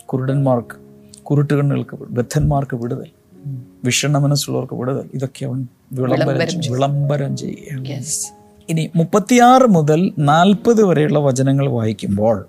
കുരുടന്മാർക്ക് 0.06 0.76
കുരുട്ടുകണ്ണുകൾക്ക് 1.24 1.96
ബദ്ധന്മാർക്ക് 1.96 2.76
വിടുതൽ. 2.76 3.10
വിഷണ്ണ 3.84 4.18
മനസ്സുള്ളവർക്ക് 4.18 4.74
വിടുതൽ. 4.74 5.10
ഇതൊക്കെ 5.14 5.46
അവൻ 5.46 5.68
വിളംബരം 5.92 6.74
വിളംബരം 6.74 7.38
ചെയ്യുകയാണ് 7.38 8.04
ഇനി 8.70 8.90
മുപ്പത്തിയാറ് 8.96 9.62
മുതൽ 9.62 10.12
നാൽപ്പത് 10.20 10.84
വരെയുള്ള 10.84 11.20
വചനങ്ങൾ 11.20 11.70
വായിക്കുമ്പോൾ 11.70 12.46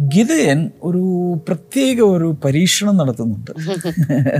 ഗിതയൻ 0.00 0.70
ഒരു 0.82 1.34
പ്രത്യേക 1.48 2.00
ഒരു 2.00 2.36
പരീക്ഷണം 2.44 2.96
നടത്തുന്നുണ്ട്. 2.96 3.50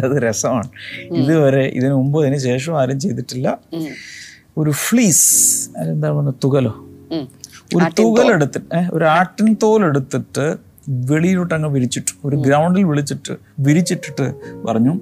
അത് 0.04 0.22
രസമാണ്. 0.22 0.68
ഇതുവരെ 1.12 1.66
ഇതിനു 1.66 1.94
മുമ്പ് 1.94 2.26
ഇതിന് 2.26 2.38
ശേഷം 2.38 2.80
ആരും 2.80 3.00
ചെയ്തിട്ടില്ല. 3.00 3.58
ഒരു 4.58 4.70
ഫ്ലീസ് 4.70 5.70
അതെന്താ 5.78 6.10
പറയുക 6.10 6.34
തുകലോ? 6.44 6.86
ഒരു 7.76 7.84
തുകലെടുത്തിട്ട് 7.98 8.90
ഒരു 8.92 9.04
ആട്ടിൻ 9.04 9.56
തോലെടുത്തിട്ട് 9.62 10.56
വെളിയിലോട്ട് 10.88 11.54
അങ്ങ് 11.54 11.68
വിരിച്ചിട്ടു 11.68 12.12
ഒരു 12.24 12.36
ഗ്രൗണ്ടിൽ 12.36 12.84
വിളിച്ചിട്ട് 12.84 13.36
വിരിച്ചിട്ടിട്ട് 13.60 14.34
പറഞ്ഞു 14.66 15.00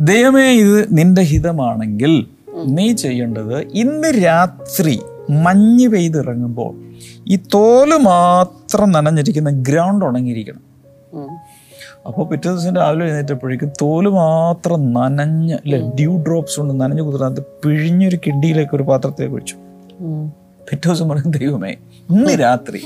ദൈവമേ 0.00 0.52
ഇത് 0.52 0.98
നിന്റെ 0.98 1.22
ഹിതമാണെങ്കിൽ 1.22 2.26
നീ 2.54 2.92
ചെയ്യേണ്ടത് 2.92 3.60
ഇന്ന് 3.60 4.08
രാത്രി 4.24 5.00
മഞ്ഞ് 5.30 5.88
പെയ്തിറങ്ങുമ്പോൾ 5.88 6.85
ഈ 7.32 7.36
തോൽ 7.54 7.90
മാത്രം 8.10 8.92
നനഞ്ഞിരിക്കുന്ന 8.92 9.50
ഗ്രൗണ്ട് 9.68 10.04
ഉണങ്ങിയിരിക്കണം. 10.04 10.62
അപ്പോൾ 12.06 12.24
പിറ്റേ 12.28 12.48
ദിവസം 12.50 12.76
രാവിലെ 12.76 13.04
എഴുന്നേറ്റപ്പോഴേക്കും 13.04 13.70
തോൽ 13.82 14.08
മാത്രം 14.08 14.80
നനഞ്ഞ് 14.92 15.54
അല്ലെ 15.54 15.78
ഡ്യൂ 15.98 16.12
ഡ്രോപ്സ് 16.16 16.56
കൊണ്ട് 16.60 16.74
നനഞ്ഞു 16.80 17.02
കുതിർന്നത് 17.02 17.40
പിഴിഞ്ഞൊരു 17.64 18.18
കിണ്ടിയിലേക്ക് 18.26 18.74
ഒരു 18.76 18.82
പാത്രത്തിലേക്ക് 18.82 19.34
ഒഴിച്ചു. 19.34 19.56
പിറ്റേ 20.68 20.86
ദിവസം 20.88 21.08
പറയും 21.08 21.30
ദൈവമേ 21.30 21.72
ഇന്ന് 22.10 22.32
രാത്രി 22.40 22.80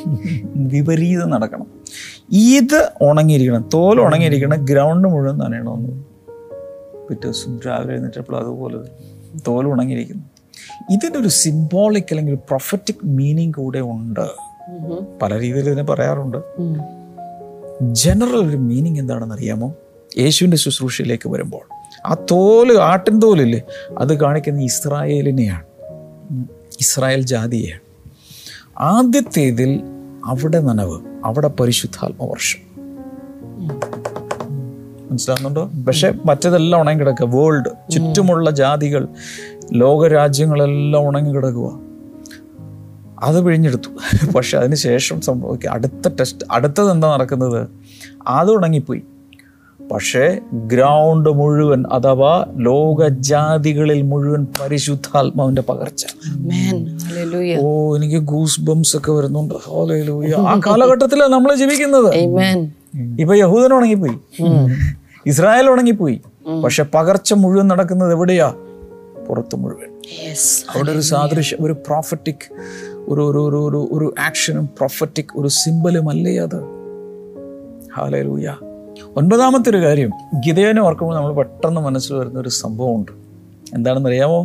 വിപരീതം 0.73 1.31
നടക്കണം. 1.31 1.67
ഇത് 2.33 2.81
ഉണങ്ങിയിരിക്കണം 3.03 3.71
തോൽ 3.75 4.01
ഉണങ്ങിയിരിക്കണം 4.01 4.65
ഗ്രൗണ്ട് 4.65 5.09
മുഴുവൻ 5.09 5.39
നനയണമെന്ന്. 5.39 5.93
പിറ്റേ 7.09 7.27
ദിവസം 7.29 7.61
രാവിലെ 7.67 7.93
എഴുന്നേറ്റപ്പോൾ 7.93 8.37
അതുപോലെ 8.37 8.79
തോൽ 9.49 9.65
ഉണങ്ങിയിരിക്കുന്നു. 9.67 10.25
ഇതിന്റെ 10.91 11.19
ഒരു 11.19 11.29
സിംബോളിക് 11.29 12.05
അല്ലെങ്കിൽ 12.11 12.35
പ്രൊഫറ്റിക് 12.35 13.07
മീനിങ് 13.07 13.53
കൂടെ 13.53 13.81
ഉണ്ട്. 13.81 14.27
പല 15.23 15.39
രീതിയിൽ 15.39 15.67
ഇതിനെ 15.67 15.83
പറയാറുണ്ട്. 15.83 16.39
ജനറൽ 17.95 18.49
ഒരു 18.49 18.57
മീനിങ് 18.57 18.99
എന്താണെന്ന് 18.99 19.35
അറിയാമോ 19.35 19.75
യേശുവിന്റെ 20.19 20.57
ശുശ്രൂഷയിലേക്ക് 20.57 21.29
വരുമ്പോൾ. 21.29 21.65
ആ 22.07 22.17
തോൽ 22.31 22.73
ആട്ടിൻ 22.73 23.19
തോലില്ലേ? 23.19 23.63
അത് 23.99 24.21
കാണിക്കുന്ന 24.21 24.63
ഇസ്രായേലിനെയാണ്. 24.63 25.65
ഇസ്രായേൽ 26.81 27.23
ജാതിയെയാണ്. 27.23 27.81
ആദ്യത്തേതിൽ 28.79 29.81
അവിടെ 30.25 30.61
നനവ് 30.61 31.01
അവിടെ 31.25 31.49
പരിശുദ്ധാത്മവർഷം 31.49 32.71
മനസ്സിലാകുന്നുണ്ടോ 35.11 35.71
പക്ഷെ 35.87 36.15
മറ്റതെല്ലാം 36.25 36.83
ഉണങ്ങി 36.83 37.01
കിടക്കുക 37.01 37.27
വേൾഡ് 37.27 37.91
ചുറ്റുമുള്ള 37.91 38.51
ജാതികൾ. 38.51 39.09
ലോകരാജ്യങ്ങളെല്ലാം 39.73 41.09
ഉണങ്ങി 41.09 41.35
കിടക്കുക 41.35 41.81
അത് 43.23 43.45
പിഴിഞ്ഞെടുത്തു. 43.45 43.89
പക്ഷെ 44.33 44.59
അതിന് 44.59 44.75
ശേഷം 44.75 45.21
സംഭവിക്കുക 45.21 45.71
അടുത്ത 45.71 46.09
ടെസ്റ്റ് 46.09 46.47
അടുത്തത് 46.51 46.91
എന്താ 46.91 47.15
നടക്കുന്നത്? 47.15 47.69
അത് 48.27 48.53
ഉണങ്ങിപ്പോയി. 48.53 49.03
പക്ഷേ 49.93 50.39
ഗ്രൗണ്ട് 50.53 51.29
മുഴുവൻ 51.29 51.85
അഥവാ 51.93 52.47
ലോകജാതികളിൽ 52.57 54.03
മുഴുവൻ 54.03 54.47
പരിശുദ്ധാത്മാവിന്റെ 54.61 55.63
പകർച്ച. 55.63 56.07
ഓ 57.61 57.97
എനിക്ക് 57.97 58.17
ഗൂസ് 58.17 58.61
ബംസ് 58.61 58.97
ഒക്കെ 58.97 59.13
വരുന്നുണ്ട്. 59.13 59.55
ആ 60.35 60.61
കാലഘട്ടത്തിലാണ് 60.67 61.33
നമ്മൾ 61.33 61.55
ജീവിക്കുന്നത്. 61.55 62.15
ഇപ്പൊ 63.21 63.35
യഹൂദൻ 63.35 63.73
ഉണങ്ങിപ്പോയി. 63.75 64.17
ഇസ്രായേൽ 65.27 65.71
ഉണങ്ങിപ്പോയി. 65.71 66.21
പക്ഷെ 66.65 66.87
പകർച്ച 66.95 67.33
മുഴുവൻ 67.33 67.69
നടക്കുന്നത് 67.69 68.13
എവിടെയാ? 68.13 68.55
പുറത്ത് 69.31 69.57
മുഴുവൻ. 69.57 69.91
അവിടെ 70.75 70.91
ഒരു 70.93 71.01
സാദൃശ്യം 71.01 71.65
ഒരു 71.65 71.73
പ്രോഫറ്റിക് 71.73 72.47
ഒരു 73.09 73.23
ഒരു 73.23 73.39
ഒരു 73.39 73.59
ഒരു 73.69 73.89
ഒരു 73.93 74.15
ആക്ഷനും 74.19 74.67
പ്രോഫറ്റിക് 74.67 75.33
ഒരു 75.37 75.49
സിമ്പലും 75.49 76.11
അല്ലേ 76.11 76.37
അത്? 76.39 76.61
ഹാലൂയ 77.97 78.55
ഒൻപതാമത്തെ 79.17 79.71
ഒരു 79.71 79.81
കാര്യം 79.83 80.11
ഗിതയനെ 80.47 80.81
ഓർക്കുമ്പോൾ 80.83 81.15
നമ്മൾ 81.17 81.33
പെട്ടെന്ന് 81.33 81.81
മനസ്സിൽ 81.81 82.15
വരുന്ന 82.15 82.39
ഒരു 82.41 82.49
സംഭവമുണ്ട്. 82.49 83.13
എന്താണെന്ന് 83.75 84.09
അറിയാമോ 84.09 84.41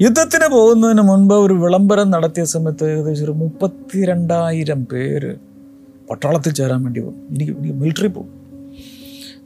യുദ്ധത്തിന് 0.00 0.46
പോകുന്നതിന് 0.52 1.02
മുൻപ് 1.02 1.34
ഒരു 1.34 1.54
വിളംബരം 1.54 2.10
നടത്തിയ 2.10 2.44
സമയത്ത് 2.44 2.84
ഏകദേശം 2.92 3.24
ഒരു 3.24 3.32
മുപ്പത്തിരണ്ടായിരം 3.32 4.84
പേര് 4.84 5.36
പട്ടാളത്തിൽ 6.10 6.52
ചേരാൻ 6.52 6.84
വേണ്ടി 6.84 7.00
വന്നു 7.00 7.22
എനിക്ക് 7.30 7.52
എനിക്ക് 7.52 7.74
മിലിറ്ററി 7.74 8.06
പോകും 8.06 8.30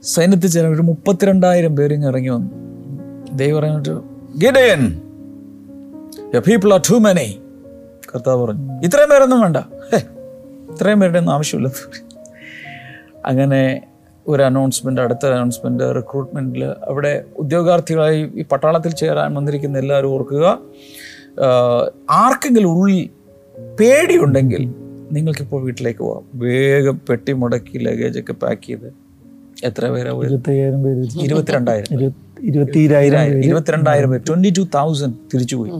സൈന്യത്തിൽ 0.03 0.49
ചേരാൻ 0.49 0.71
ഒരു 0.73 0.81
മുപ്പത്തിരണ്ടായിരം 0.81 1.75
പേര് 1.75 1.93
ഇങ്ങനെ 1.93 2.11
ഇറങ്ങി 2.11 2.29
വന്നു. 2.29 2.51
ദൈവം 3.33 3.57
പറഞ്ഞിട്ട് 3.57 3.95
Gideon. 4.37 5.01
People 6.39 6.73
are 6.73 6.81
too 6.91 6.93
many 6.93 7.39
കർത്താവ് 8.15 8.45
പറഞ്ഞു 8.45 8.73
ഇത്രയും 8.73 9.09
പേരൊന്നും 9.09 9.41
വേണ്ട. 9.41 9.57
ഇത്രയും 10.71 10.99
പേരുടെ 10.99 11.19
ഒന്നും 11.19 11.33
ആവശ്യമില്ല. 11.33 11.71
അങ്ങനെ 13.25 13.81
ഒരു 14.27 14.43
അനൗൺസ്മെന്റ് 14.43 15.01
അടുത്ത 15.01 15.25
അനൗൺസ്മെന്റ് 15.25 15.83
റിക്രൂട്ട്മെന്റിൽ 15.95 16.65
അവിടെ 16.65 17.23
ഉദ്യോഗാർത്ഥികളായി 17.37 18.31
ഈ 18.35 18.43
പട്ടാളത്തിൽ 18.43 18.89
ചേരാൻ 18.89 19.33
വന്നിരിക്കുന്ന 19.33 19.77
എല്ലാവരും 19.77 20.07
ഓർക്കുക 20.07 20.59
ആർക്കെങ്കിലും 22.09 22.71
ഉള്ളിൽ 22.71 23.09
പേടിയുണ്ടെങ്കിൽ 23.79 24.73
നിങ്ങൾക്കിപ്പോൾ 25.11 25.63
വീട്ടിലേക്ക് 25.63 25.99
പോകാം 25.99 26.23
വേഗം 26.33 27.01
പെട്ടി 27.09 27.33
മുടക്കി 27.33 27.77
ലഗേജൊക്കെ 27.77 28.33
പാക്ക് 28.33 28.67
ചെയ്ത്. 28.67 28.93
എത്ര 29.63 29.89
പേരാ 29.89 30.11
പോയത്? 30.11 30.31
ഇരുപത്തയ്യായിരം 30.31 30.83
പേര്. 30.83 31.23
ഇരുപത്തിരണ്ടായിരം 31.23 31.95
ഇരുപത്തി- 31.95 32.24
ഇരുപത്തിരായിരം 32.45 33.21
ഇരുപത്തിരണ്ടായിരം 33.21 34.09
പേര്. 34.09 34.21
ട്വന്റി 34.27 34.49
ടു 34.57 34.63
തൗസൻഡ് 34.75 35.13
തിരിച്ചുപോയി 35.33 35.71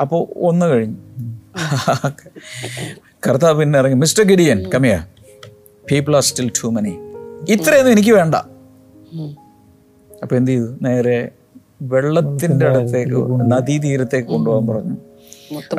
അപ്പോൾ 0.00 0.22
ഒന്ന് 0.48 0.66
കഴിഞ്ഞു. 0.66 0.96
കർത്താവ് 3.26 3.58
പിന്നെ 3.60 3.78
ഇറങ്ങി. 3.78 3.96
Mister 3.96 4.24
Gideon 4.24 4.58
come here 4.74 4.94
people 5.90 6.16
are 6.16 6.22
still 6.22 6.48
too 6.58 6.68
many 6.68 6.94
ഇത്രയൊന്നും 7.48 7.92
എനിക്ക് 7.92 8.12
വേണ്ട. 8.12 8.34
അപ്പൊ 10.22 10.36
എന്ത് 10.36 10.50
ചെയ്തു? 10.50 10.68
നേരെ 10.82 11.18
വെള്ളത്തിന്റെ 11.82 12.66
അടുത്തേക്ക് 12.66 13.18
നദീതീരത്തേക്ക് 13.52 14.28
കൊണ്ടുപോകാൻ 14.28 14.66
പറഞ്ഞു. 14.66 14.96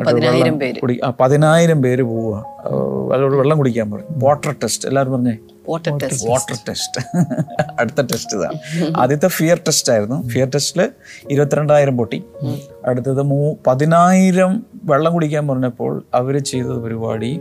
പതിനായിരം 0.06 0.58
പേര്. 0.58 0.78
പതിനായിരം 1.20 1.82
പോവുക. 1.82 2.36
അവരോട് 3.14 3.36
വെള്ളം 3.36 3.56
കുടിക്കാൻ 3.58 3.90
പറഞ്ഞു. 3.90 4.08
വാട്ടർ 4.24 4.52
ടെസ്റ്റ് 4.62 4.88
എല്ലാവരും 4.88 5.12
പറഞ്ഞേ? 5.12 5.36
വാട്ടർ 5.68 5.98
ടെസ്റ്റ് 5.98 6.30
വാട്ടർ 6.30 6.56
ടെസ്റ്റ് 6.68 7.00
അടുത്ത 7.78 8.00
ടെസ്റ്റ് 8.00 8.36
ഇതാണ് 8.36 8.58
ആദ്യത്തെ 8.96 9.28
ഫിയർ 9.28 9.60
ടെസ്റ്റ് 9.66 9.92
ആയിരുന്നു. 9.92 10.28
ഫിയർ 10.28 10.48
ടെസ്റ്റിൽ 10.48 10.90
ഇരുപത്തിരണ്ടായിരം 11.30 11.96
പൊട്ടി. 11.96 12.24
അടുത്തത് 12.86 13.22
മൂ 13.22 13.54
പതിനായിരം 13.66 14.66
വെള്ളം 14.84 15.12
കുടിക്കാൻ 15.12 15.48
പറഞ്ഞപ്പോൾ 15.48 16.04
അവർ 16.14 16.38
ചെയ്ത 16.38 16.66
പരിപാടി 16.66 17.40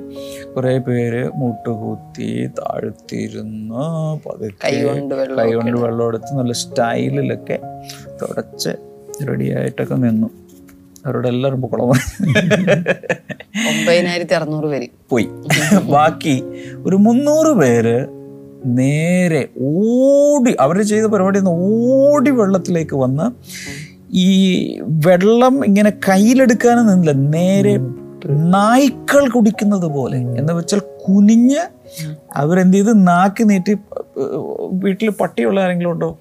കുറേ 0.55 0.77
പേര് 0.77 1.29
മുട്ടുകൂത്തി 1.35 2.47
താഴ്ത്തിരുന്ന് 2.59 3.85
പതുക്കെ 4.29 4.65
കൈകൊണ്ട് 4.65 5.15
കൈ 5.39 5.53
കൊണ്ട് 5.53 5.79
വെള്ളം 5.79 6.07
എടുത്ത് 6.07 6.33
നല്ല 6.39 6.53
സ്റ്റൈലിലൊക്കെ 6.53 7.59
തുടച്ച് 8.21 8.69
റെഡിയായിട്ടൊക്കെ 9.29 9.95
നിന്നു. 9.95 10.27
അവരോട് 11.05 11.27
എല്ലാവരും 11.27 11.61
പൊക്കോളം. 11.61 11.89
ഒമ്പതിനായിരത്തി 13.69 14.33
അറുന്നൂറ് 14.33 14.65
പേര് 14.65 14.87
പോയി. 15.09 15.27
ബാക്കി 15.83 16.43
ഒരു 16.85 16.95
മുന്നൂറ് 16.95 17.51
പേര് 17.57 18.16
നേരെ 18.65 19.49
ഓടി 19.61 20.55
അവർ 20.59 20.81
ചെയ്ത 20.81 21.05
പരിപാടി 21.05 21.39
ഒന്ന് 21.39 21.51
ഓടി 21.51 22.29
വെള്ളത്തിലേക്ക് 22.29 22.95
വന്ന് 22.95 23.31
ഈ 24.13 24.79
വെള്ളം 24.83 25.65
ഇങ്ങനെ 25.65 25.89
കയ്യിലെടുക്കാനും 26.09 26.87
നിന്നില്ല. 26.87 27.11
നേരെ 27.11 27.77
നായ്ക്കൾ 28.29 29.29
കുടിക്കുന്നത് 29.29 29.85
പോലെ. 29.85 30.17
എന്ന് 30.17 30.53
വെച്ചാൽ 30.53 30.79
കുനിഞ്ഞ് 30.79 31.59
അവരെന്ത് 32.35 32.77
ചെയ്ത് 32.77 33.07
നാക്ക് 33.07 33.49
നീട്ടി 33.49 33.77
വീട്ടിൽ 34.71 35.09
പട്ടിയുള്ള 35.09 35.61
ആരെങ്കിലും 35.61 35.91
ഉണ്ടോ? 35.91 36.19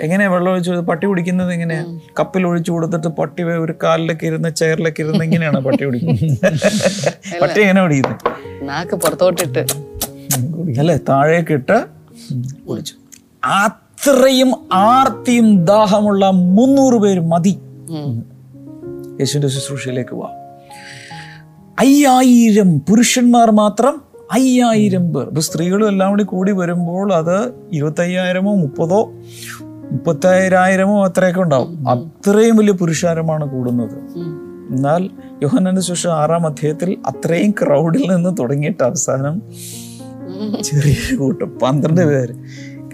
എങ്ങനെയാ 0.00 0.30
വെള്ളം 0.30 0.52
ഒഴിച്ച് 0.52 0.70
പട്ടി 0.70 1.06
കുടിക്കുന്നത് 1.06 1.52
എങ്ങനെയാ? 1.52 1.98
കപ്പിൽ 2.20 2.46
ഒഴിച്ചു 2.46 2.72
കൊടുത്തിട്ട് 2.72 3.06
പട്ടി 3.06 3.42
ഒരു 3.42 3.74
കാലിലൊക്കെ 3.82 4.26
ഇരുന്ന് 4.26 4.48
ചെയറിലൊക്കെ 4.48 5.02
ഇരുന്ന് 5.02 5.24
ഇങ്ങനെയാണ് 5.24 5.60
പട്ടി 5.60 5.84
കുടിക്കുന്നത്? 5.84 6.40
പട്ടി 7.42 7.60
എങ്ങനെ 7.60 7.82
കുടിക്കുന്നത്? 7.82 8.20
നാക്ക് 8.62 8.96
പുറത്തോട്ടിട്ട്. 8.96 9.85
അല്ലേ? 10.78 10.98
താഴേക്ക് 11.08 11.52
ഇട്ട് 11.52 11.84
കുടിച്ചു. 12.68 12.94
അത്രയും 13.46 14.52
ആർത്തിയും 14.72 15.64
ദാഹമുള്ള 15.64 16.30
മുന്നൂറ് 16.30 16.94
പേര് 16.94 17.20
മതി. 17.20 17.58
യേശുവിന്റെ 19.20 19.48
ശുശ്രൂഷയിലേക്ക് 19.48 20.10
പോവാം 20.10 20.46
അയ്യായിരം 21.78 22.80
പുരുഷന്മാർ 22.80 23.50
മാത്രം 23.50 24.00
അയ്യായിരം 24.32 25.14
പേർ. 25.14 25.26
ഇപ്പൊ 25.26 25.40
സ്ത്രീകളും 25.40 25.88
എല്ലാം 25.88 26.10
കൂടി 26.10 26.24
കൂടി 26.24 26.52
വരുമ്പോൾ 26.52 27.12
അത് 27.12 27.52
ഇരുപത്തയ്യായിരമോ 27.72 28.54
മുപ്പതോ 28.54 29.12
മുപ്പത്തയ്യായിരമോ 29.92 31.06
അത്രയൊക്കെ 31.06 31.40
ഉണ്ടാവും. 31.40 31.88
അത്രയും 31.90 32.56
വലിയ 32.56 32.72
പുരുഷാരമാണ് 32.72 33.50
കൂടുന്നത്. 33.50 33.98
എന്നാൽ 34.74 35.10
യോഹനന്റെ 35.42 35.82
ശേഷം 35.82 36.12
ആറാം 36.12 36.46
അധ്യായത്തിൽ 36.46 36.96
അത്രയും 37.06 37.50
ക്രൗഡിൽ 37.50 38.14
നിന്ന് 38.14 38.36
തുടങ്ങിയിട്ട് 38.38 38.82
അവസാനം 38.82 39.42
ചെറിയൊരു 40.62 41.16
കൂട്ടം. 41.16 41.58
പന്ത്രണ്ട് 41.58 42.00
പേര്. 42.00 42.34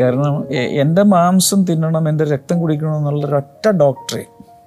കാരണം 0.01 0.55
എന്റെ 0.55 1.03
മാംസം 1.03 1.65
തിന്നണം 1.65 2.09
എന്റെ 2.09 2.25
രക്തം 2.25 2.61
കുടിക്കണം 2.61 2.99
എന്നുള്ള 2.99 3.37
ഒറ്റ 3.37 3.69
ഡോക്ടറെ 3.69 4.25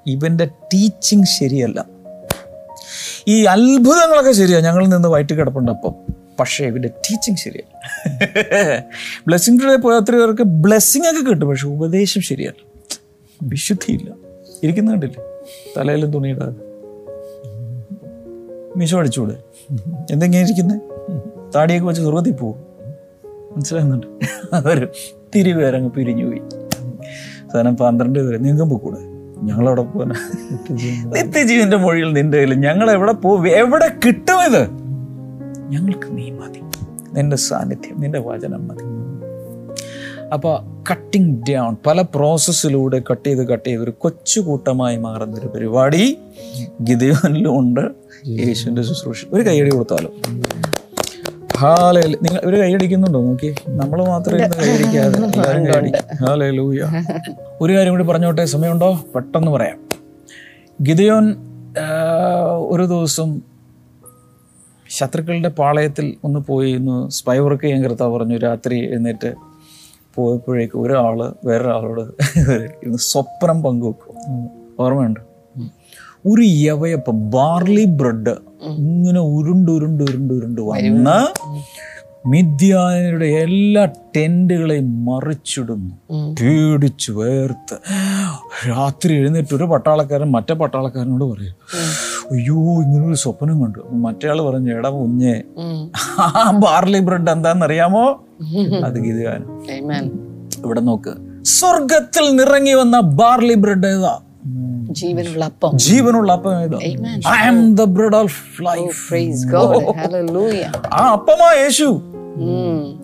ഇവന്റെ 0.07 0.45
ടീച്ചിങ് 0.45 1.23
ശരിയല്ല. 1.23 1.85
ഈ 3.27 3.43
അത്ഭുതങ്ങളൊക്കെ 3.43 4.31
ശരിയാണ് 4.31 4.65
ഞങ്ങളിൽ 4.65 4.89
നിന്ന് 4.89 5.09
വയറ്റ് 5.09 5.33
കിടപ്പുണ്ട് 5.33 5.71
അപ്പം. 5.71 5.93
പക്ഷേ 6.39 6.65
ഇവന്റെ 6.65 6.87
ടീച്ചിങ് 6.87 7.35
ശരിയല്ല. 7.35 7.79
ബ്ലെസ്സിങ് 9.27 9.59
ടുഡേ 9.59 9.75
പോയ 9.75 9.95
ഒത്തിരി 9.95 10.15
പേർക്ക് 10.15 10.41
ബ്ലെസ്സിങ് 10.41 11.05
ഒക്കെ 11.05 11.29
കിട്ടും 11.29 11.49
പക്ഷെ 11.49 11.67
ഉപദേശം 11.67 12.21
ശരിയല്ല. 12.21 12.71
വിശുദ്ധിയില്ല. 13.43 14.11
ഇരിക്കുന്ന 14.63 14.91
കണ്ടില്ലേ? 14.91 15.23
തലയിലും 15.77 16.11
തുണിയിടാതെ 16.11 16.55
മീശോ 18.77 18.99
അടിച്ചുകൂടെ? 18.99 19.35
എന്തെങ്ങനെ 20.11 20.43
ഇരിക്കുന്നത് 20.43 20.81
താടിയൊക്കെ 21.55 21.87
വെച്ച് 21.87 22.01
സ്വർഗത്തിൽ 22.01 22.31
പോകും 22.31 22.64
മനസ്സിലാകുന്നുണ്ട്. 23.55 24.07
അതൊരു 24.53 24.87
തിരിവേരങ്ങ് 25.35 25.91
പിരിഞ്ഞു 25.91 26.25
പോയി. 26.25 26.41
സാധനം 27.53 27.77
പന്ത്രണ്ട് 27.77 28.19
പേര്. 28.19 28.45
നീങ്ങും 28.45 28.69
പോക്കൂടെ 28.69 28.97
ഞങ്ങളവിടെ 29.43 29.81
പോകാൻ 29.81 30.09
നിത്യജീവന്റെ 31.09 31.77
മൊഴിയിൽ 31.77 32.13
നിന്റെ 32.13 32.37
കയ്യിൽ 32.37 32.53
ഞങ്ങൾ 32.53 32.91
എവിടെ 32.91 33.11
പോകും 33.11 33.47
എവിടെ 33.47 33.91
കിട്ടും 34.05 34.45
ഇത്? 34.45 34.69
ഞങ്ങൾക്ക് 35.69 36.17
നീ 36.17 36.29
മതി. 36.29 36.59
നിന്റെ 37.13 37.37
സാന്നിധ്യം 37.37 38.01
നിന്റെ 38.01 38.19
വചനം 38.19 38.67
മതി. 38.67 38.83
അപ്പോൾ 40.33 40.83
കട്ടിങ് 40.91 41.43
ഡൗൺ 41.49 41.75
പല 41.85 42.01
പ്രോസസ്സിലൂടെ 42.01 43.01
കട്ട് 43.11 43.27
ചെയ്ത് 43.27 43.47
കട്ട് 43.47 43.69
ചെയ്ത് 43.69 43.83
ഒരു 43.83 43.93
കൊച്ചു 43.97 44.39
കൂട്ടമായി 44.39 44.97
മാറുന്ന 44.97 45.39
ഒരു 45.39 45.47
പരിപാടി 45.47 46.17
ഗിതയോനിലും 46.83 47.59
ഉണ്ട് 47.59 47.91
യേശുവിന്റെ 48.27 48.81
ശുശ്രൂഷ. 48.81 49.25
ഒരു 49.33 49.41
കൈയടി 49.41 49.69
കൊടുത്താലോ? 49.69 50.09
നിങ്ങൾ 52.23 52.41
ഒരു 52.45 52.57
കൈയടിക്കുന്നുണ്ടോ? 52.61 53.19
നോക്കി. 53.21 53.49
നമ്മൾ 53.79 53.99
മാത്രമേ 54.05 54.39
ഇന്ന് 54.45 54.57
കൈയടിക്കാതെ 54.61 55.17
എല്ലാവരും 55.27 55.65
കൈയടിക്കും. 55.65 56.05
ഹാലൂയ 56.25 56.81
ഒരു 57.63 57.73
കാര്യം 57.75 57.93
കൂടി 57.93 58.03
പറഞ്ഞോട്ടെ? 58.03 58.45
സമയമുണ്ടോ? 58.45 58.89
പെട്ടെന്ന് 59.15 59.51
പറയാം. 59.51 59.77
ഗിതയോൻ 60.87 61.25
ഒരു 62.73 62.85
ദിവസം 62.85 63.29
ശത്രുക്കളുടെ 64.89 65.49
പാളയത്തിൽ 65.49 66.15
ഒന്ന് 66.23 66.39
പോയി 66.39 66.75
ഒന്ന് 66.75 67.11
സ്പൈ 67.11 67.37
വർക്ക് 67.37 67.63
ചെയ്യാൻ 67.63 67.83
കർത്താവ് 67.83 68.17
പറഞ്ഞു. 68.17 68.37
രാത്രി 68.37 68.77
എഴുന്നേറ്റ് 68.91 69.31
പോയപ്പോഴേക്ക് 70.15 70.77
ഒരാൾ 70.77 71.17
വേറൊരാളോട് 71.45 72.03
ഇരുന്ന് 72.81 72.97
സ്വപ്നം 72.97 73.63
പങ്കുവെക്കും. 73.63 74.15
ഓർമ്മയുണ്ട്? 74.79 75.19
ഒരു 76.27 76.43
യവയപ്പം 76.45 77.31
ബാർലി 77.31 77.85
ബ്രെഡ് 77.85 78.35
ഇങ്ങനെ 78.67 79.19
ഉരുണ്ട് 79.19 79.71
ഉരുണ്ട് 79.71 80.03
ഉരുണ്ട് 80.03 80.33
ഉരുണ്ട് 80.33 80.61
വന്ന് 80.61 81.19
മിഥ്യാനിയുടെ 82.27 83.25
എല്ലാ 83.25 83.85
ടെന്റുകളെയും 84.15 85.05
മറിച്ചിടുന്നു. 85.05 85.95
പേടിച്ചു 86.39 87.11
വേർത്ത്. 87.11 87.75
രാത്രി 88.69 89.13
എഴുന്നേറ്റ് 89.13 89.55
ഒരു 89.55 89.63
പട്ടാളക്കാരൻ 89.63 90.31
മറ്റേ 90.31 90.53
പട്ടാളക്കാരനോട് 90.53 91.23
പറയും 91.23 91.55
അയ്യോ 92.31 92.55
ഇങ്ങനൊരു 92.55 93.15
സ്വപ്നം 93.15 93.63
കണ്ടു. 93.63 93.79
അപ്പൊ 93.79 93.97
മറ്റേ 93.97 94.29
ആൾ 94.29 94.41
പറഞ്ഞു 94.41 94.71
എടാ 94.77 94.89
കുഞ്ഞെ 94.89 95.43
ആ 96.19 96.51
ബാർലി 96.63 96.99
ബ്രെഡ് 96.99 97.29
എന്താണെന്നറിയാമോ 97.29 98.05
അത് 98.85 98.99
ഗീതഗാനം 98.99 99.49
Amen. 99.77 100.05
ഇവിടെ 100.65 100.79
നോക്ക്. 100.79 101.13
സ്വർഗത്തിൽ 101.43 102.35
നിറങ്ങി 102.35 102.73
വന്ന 102.73 102.99
ബാർലി 102.99 103.53
ബ്രെഡ് 103.53 103.87
ഏതാ? 103.87 104.13
ജീവനുള്ള 104.95 105.43
അപ്പം. 105.45 105.71
ജീവനുള്ള 105.77 106.31
അപ്പം 106.31 106.53
ഏതാ? 106.63 106.79
I 107.29 107.39
am 107.47 107.59
the 107.75 107.83
bread 107.95 108.15
of 108.15 108.37
life 108.61 108.97
Praise 109.09 109.41
God. 109.45 109.73
Hallelujah. 110.01 110.69
ആ 110.93 111.03
അപ്പമാ 111.11 111.49
യേശു. 111.63 111.87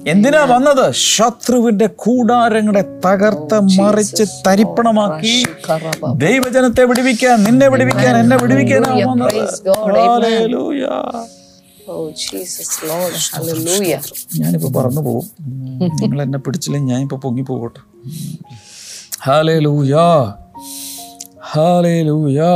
എന്തിനാ 0.08 0.44
വന്നത്? 0.46 0.86
ശത്രുവിന്റെ 1.08 1.88
കൂടാരങ്ങളെ 1.96 2.82
തകർത്ത് 3.06 3.58
മറിച്ച് 3.80 4.24
തരിപ്പണമാക്കി. 4.48 5.36
ദൈവജനത്തെ 6.16 6.84
വിടുവിക്കാൻ 6.86 7.38
നിന്നെ 7.44 7.70
വിടുവിക്കാൻ 7.70 8.16
എന്നെ 8.18 8.38
വിടിവിക്കാൻ. 8.38 8.84
Oh, 11.88 12.04
Jesus, 12.24 12.70
Lord. 12.84 13.14
Hallelujah. 13.36 14.02
ഞാനിപ്പോ 14.40 14.70
പറന്നു 14.76 15.02
പോകും. 15.02 15.26
നിങ്ങൾ 16.02 16.22
എന്നെ 16.22 16.40
പിടിച്ചില്ലെങ്കിൽ 16.40 16.94
ഞാൻ 16.94 17.02
ഇപ്പൊ 17.02 17.18
പൊങ്ങി 17.18 17.42
പോകട്ടെ 17.42 17.82
ഹാലേ 19.26 19.60
ലൂയാ 19.66 20.06
ഹാലേ 21.52 22.02
ലൂയാ 22.02 22.52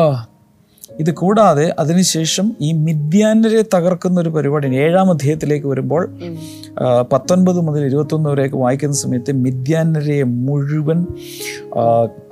ഇത് 1.00 1.12
കൂടാതെ 1.12 1.76
അതിനുശേഷം 1.80 2.56
ഈ 2.62 2.74
മിഥ്യാനരെ 2.74 3.62
തകർക്കുന്ന 3.76 4.22
ഒരു 4.22 4.30
പരിപാടി 4.30 4.76
ഏഴാം 4.76 5.12
അധ്യായത്തിലേക്ക് 5.12 5.68
വരുമ്പോൾ 5.68 6.04
പത്തൊൻപത് 7.12 7.62
മുതൽ 7.62 7.86
ഇരുപത്തൊന്ന് 7.86 8.30
വരെയൊക്കെ 8.30 8.58
വായിക്കുന്ന 8.58 8.96
സമയത്ത് 8.96 9.32
മിഥ്യാനരെ 9.32 10.24
മുഴുവൻ 10.24 11.06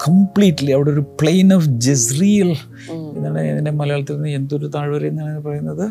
കംപ്ലീറ്റ്ലി 0.07 0.71
അവിടെ 0.71 0.91
ഒരു 0.91 0.99
പ്ലെയിൻ 1.21 1.53
ഓഫ് 1.53 1.65
ജസ്രിയൽ 1.65 2.49
എന്നാണ് 3.15 3.41
ഇതിന്റെ 3.41 3.71
മലയാളത്തിൽ 3.71 4.15
നിന്ന് 4.15 4.29
എന്തൊരു 4.29 4.67
താഴ്വര 4.75 5.05
എന്നാണ് 5.05 5.43
പറയുന്നത്? 5.43 5.85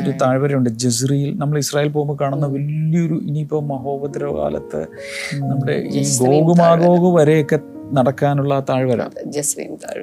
ഒരു 0.00 0.10
താഴ്വരയുണ്ട് 0.22 0.70
ജസ്രിയിൽ 0.70 1.38
നമ്മൾ 1.38 1.58
ഇസ്രായേൽ 1.58 1.88
പോകുമ്പോൾ 1.88 2.24
കാണുന്ന 2.24 2.46
വലിയൊരു 2.46 3.14
ഇനിയിപ്പോൾ 3.22 3.62
മഹോപദ്രവ 3.64 4.40
കാലത്ത് 4.40 4.82
നമ്മുടെ 5.42 5.72
ഈ 5.72 6.04
ഗോകുമാഗോഗ് 6.20 7.16
വരെയൊക്കെ 7.16 7.58
നടക്കാനുള്ള 7.92 8.54
ആ 8.54 8.60
താഴ്വര. 8.60 9.00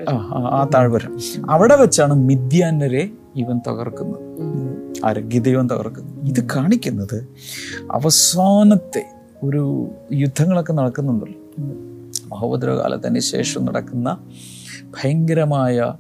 ആ, 0.10 0.69
താഴ്വര. 0.73 1.02
അവിടെ 1.50 1.76
വെച്ചാണ് 1.76 2.13
മിഥ്യാന്നരെ 2.13 3.10
ഇവൻ 3.36 3.60
തകർക്കുന്നത്. 3.67 4.21
ആര് 5.06 5.15
തകർക്കുന്നു. 5.15 5.67
തകർക്കുന്നത് 5.67 6.26
ഇത് 6.26 6.47
കാണിക്കുന്നത് 6.56 7.28
അവസാനത്തെ 7.91 9.06
ഒരു 9.43 9.88
യുദ്ധങ്ങളൊക്കെ 10.13 10.73
നടക്കുന്നുണ്ടല്ലോ. 10.73 11.41
മഹോപദ്രവകാലത്തിന് 12.28 13.19
ശേഷം 13.19 13.65
നടക്കുന്ന 13.65 14.17
ഭയങ്കരമായ 14.88 15.93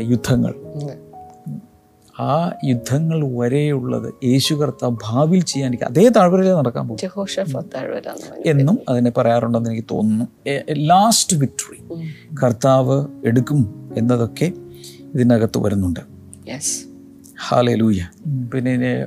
യുദ്ധങ്ങൾ. 0.00 0.54
ആ 2.20 2.52
യുദ്ധങ്ങൾ 2.64 3.38
വരെയുള്ളത് 3.38 4.14
യേശു 4.24 4.54
കർത്ത 4.54 4.88
ഭാവിയിൽ 5.04 5.44
ചെയ്യാൻ 5.44 5.70
എനിക്ക് 5.70 5.84
അതേ 5.84 6.08
താഴ്വരയിൽ 6.08 6.54
നടക്കാൻ 6.54 6.88
പോകും. 6.88 7.26
എന്നും 8.46 8.78
അതിനെ 8.88 9.10
പറയാറുണ്ടെന്ന് 9.10 9.70
എനിക്ക് 9.70 9.84
തോന്നുന്നു. 9.90 10.24
ലാസ്റ്റ് 10.70 11.36
വിക്ടറി 11.36 11.78
കർത്താവ് 12.42 13.06
എടുക്കും 13.24 13.92
എന്നതൊക്കെ 13.96 14.52
ഇതിനകത്ത് 15.14 15.58
വരുന്നുണ്ട്. 15.58 16.00
ഹാലേ 17.48 17.74
ലൂയ 17.74 18.00
പിന്നെ 18.54 19.06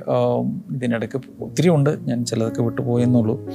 ഇതിനിടയ്ക്ക് 0.74 1.20
ഒത്തിരി 1.40 1.68
ഉണ്ട്. 1.68 1.90
ഞാൻ 2.00 2.24
ചിലതൊക്കെ 2.24 2.62
വിട്ടുപോയെന്നുള്ളൂ 2.62 3.50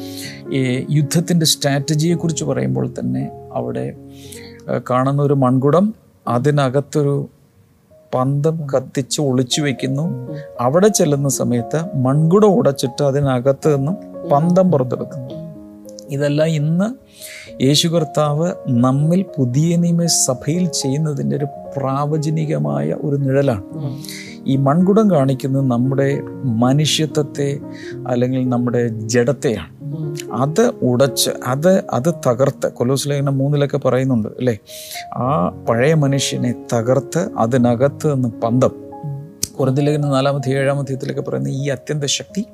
ഈ 0.54 0.86
യുദ്ധത്തിന്റെ 0.92 1.46
സ്ട്രാറ്റജിയെക്കുറിച്ച് 1.46 2.44
പറയുമ്പോൾ 2.44 2.94
തന്നെ 3.00 3.32
അവിടെ 3.54 3.94
കാണുന്ന 4.90 5.22
ഒരു 5.22 5.34
മൺകുടം 5.34 5.94
അതിനകത്തൊരു 6.28 7.30
പന്തം 8.14 8.68
കത്തിച്ച് 8.76 9.22
ഒളിച്ചു 9.22 9.62
വെക്കുന്നു. 9.62 10.32
അവിടെ 10.62 10.88
ചെല്ലുന്ന 10.88 11.30
സമയത്ത് 11.30 11.98
മൺകുടം 11.98 12.48
ഉടച്ചിട്ട് 12.48 13.04
അതിനകത്ത് 13.04 13.78
നിന്നും 13.78 13.98
പന്തം 14.32 14.72
പുറത്തെടുക്കുന്നു. 14.72 15.46
ഇതെല്ലാം 16.10 16.50
ഇന്ന് 16.50 17.06
യേശു 17.64 17.88
കർത്താവ് 17.88 18.52
നമ്മിൽ 18.68 19.26
പുതിയ 19.38 19.76
നിയമ 19.76 20.06
സഭയിൽ 20.06 20.68
ചെയ്യുന്നതിന്റെ 20.68 21.36
ഒരു 21.36 21.48
പ്രാവചനികമായ 21.78 22.96
ഒരു 23.04 23.16
നിഴലാണ്. 23.16 23.64
ഈ 24.48 24.56
മൺകുടം 24.56 25.12
കാണിക്കുന്നത് 25.12 25.68
നമ്മുടെ 25.68 26.22
മനുഷ്യത്വത്തെ 26.44 27.60
അല്ലെങ്കിൽ 28.08 28.50
നമ്മുടെ 28.50 28.88
ജഡത്തെയാണ്. 28.88 29.76
അത് 30.32 30.72
ഉടച്ച് 30.82 31.32
അത് 31.46 31.84
അത് 31.90 32.14
തകർത്ത് 32.28 32.72
കൊലോസ്ലേഖനം 32.72 33.38
മൂന്നിലൊക്കെ 33.38 33.78
പറയുന്നുണ്ട് 33.78 34.28
അല്ലേ? 34.28 34.58
ആ 35.16 35.50
പഴയ 35.70 35.94
മനുഷ്യനെ 35.94 36.56
തകർത്ത് 36.74 37.30
അതിനകത്ത് 37.38 38.16
നിന്ന് 38.16 38.30
പന്തം. 38.30 38.85
കുറഞ്ഞ 39.60 39.80
ലേഖനം 39.80 40.10
നാലാമത്തെ 40.10 40.50
ഏഴാമത്തെ 40.50 40.92
ഇതിലൊക്കെ 40.92 41.22
പറയുന്ന 41.22 41.50
ഈ 41.50 41.70
അത്യന്ത 41.70 42.04
ശക്തി 42.04 42.46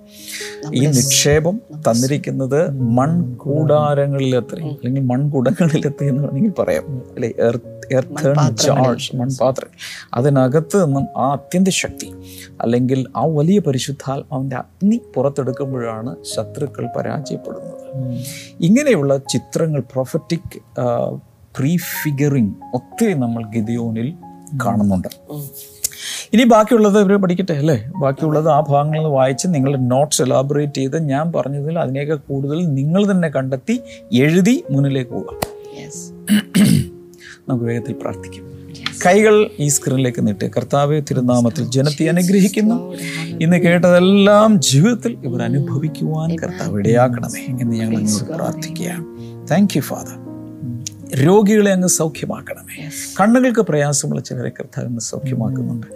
ഈ 0.74 0.86
നിക്ഷേപം 0.86 1.62
തന്നിരിക്കുന്നത് 1.74 2.72
മൺകൂടാരങ്ങളിലെത്തി 2.72 4.64
അല്ലെങ്കിൽ 4.64 5.02
മൺകുടങ്ങളിലെത്തി 5.02 6.06
എന്ന് 6.06 6.24
വേണമെങ്കിൽ 6.24 6.52
പറയാം. 6.60 6.98
അല്ലെ? 6.98 7.34
എർത്ത് 7.40 8.56
ജാർജ് 8.58 9.16
മൺപാത്രം. 9.16 9.70
അതിനകത്ത് 10.14 10.86
നിന്നും 10.86 11.08
ആ 11.18 11.32
അത്യന്ത 11.32 11.68
ശക്തി 11.68 12.14
അല്ലെങ്കിൽ 12.62 13.08
ആ 13.18 13.26
വലിയ 13.26 13.60
പരിശുദ്ധാത്മാവിന്റെ 13.60 14.56
അഗ്നി 14.56 15.02
പുറത്തെടുക്കുമ്പോഴാണ് 15.16 16.16
ശത്രുക്കൾ 16.36 16.88
പരാജയപ്പെടുന്നത്. 16.98 17.74
ഇങ്ങനെയുള്ള 18.60 19.18
ചിത്രങ്ങൾ 19.18 19.80
പ്രൊഫറ്റിക് 19.80 20.60
പ്രീഫിഗറിങ് 21.58 22.54
ഒത്തിരി 22.74 23.14
നമ്മൾ 23.14 23.44
ഗിദിയോനിൽ 23.44 24.14
കാണുന്നുണ്ട്. 24.66 25.08
ഇനി 26.34 26.44
ബാക്കിയുള്ളത് 26.44 26.98
ഇവർ 27.00 27.16
പഠിക്കട്ടെ 27.16 27.54
അല്ലേ? 27.54 27.76
ബാക്കിയുള്ളത് 27.96 28.50
ആ 28.50 28.60
ഭാഗങ്ങളിൽ 28.70 29.08
വായിച്ച് 29.10 29.48
നിങ്ങൾ 29.48 29.78
നോട്ട്സ് 29.88 30.22
എലാബറേറ്റ് 30.22 30.76
ചെയ്ത് 30.76 30.98
ഞാൻ 31.04 31.32
പറഞ്ഞതിൽ 31.32 31.80
അതിനേക്കാൾ 31.80 32.16
കൂടുതൽ 32.30 32.74
നിങ്ങൾ 32.74 33.12
തന്നെ 33.12 33.30
കണ്ടെത്തി 33.30 33.76
എഴുതി 34.22 34.64
മുന്നിലേക്ക് 34.72 35.12
പോവുക 35.12 35.40
നമുക്ക് 37.50 37.66
വേഗത്തിൽ 37.66 37.94
പ്രാർത്ഥിക്കാം. 37.94 38.46
കൈകൾ 39.06 39.36
ഈ 39.60 39.68
സ്ക്രീനിലേക്ക് 39.68 40.28
നീട്ടി. 40.28 40.48
കർത്താവ് 40.48 41.02
തിരുനാമത്തിൽ 41.10 41.64
ജനത്തെ 41.70 42.10
അനുഗ്രഹിക്കുന്നു. 42.10 42.78
ഇന്ന് 43.40 43.58
കേട്ടതെല്ലാം 43.58 44.60
ജീവിതത്തിൽ 44.62 45.18
ഇവർ 45.24 45.42
അനുഭവിക്കുവാൻ 45.42 46.30
കർത്താവ് 46.44 46.80
ഇടയാക്കണമേ 46.80 47.44
എന്ന് 47.54 47.76
ഞങ്ങൾ 47.76 47.96
അങ്ങോട്ട് 47.98 48.26
പ്രാർത്ഥിക്കുകയാണ്. 48.34 49.06
താങ്ക് 49.52 49.78
യു 49.78 49.82
ഫാദർ 49.82 50.16
രോഗികളെ 51.16 51.72
അങ്ങ് 51.72 51.88
സൗഖ്യമാക്കണമേ. 51.88 52.90
കണ്ണുകൾക്ക് 53.22 53.60
പ്രയാസമുള്ള 53.60 54.22
ചിലരെ 54.22 54.50
കർത്താവ് 54.50 54.88
അങ്ങ് 54.88 55.00
സൗഖ്യമാക്കുന്നുണ്ട്. 55.00 55.88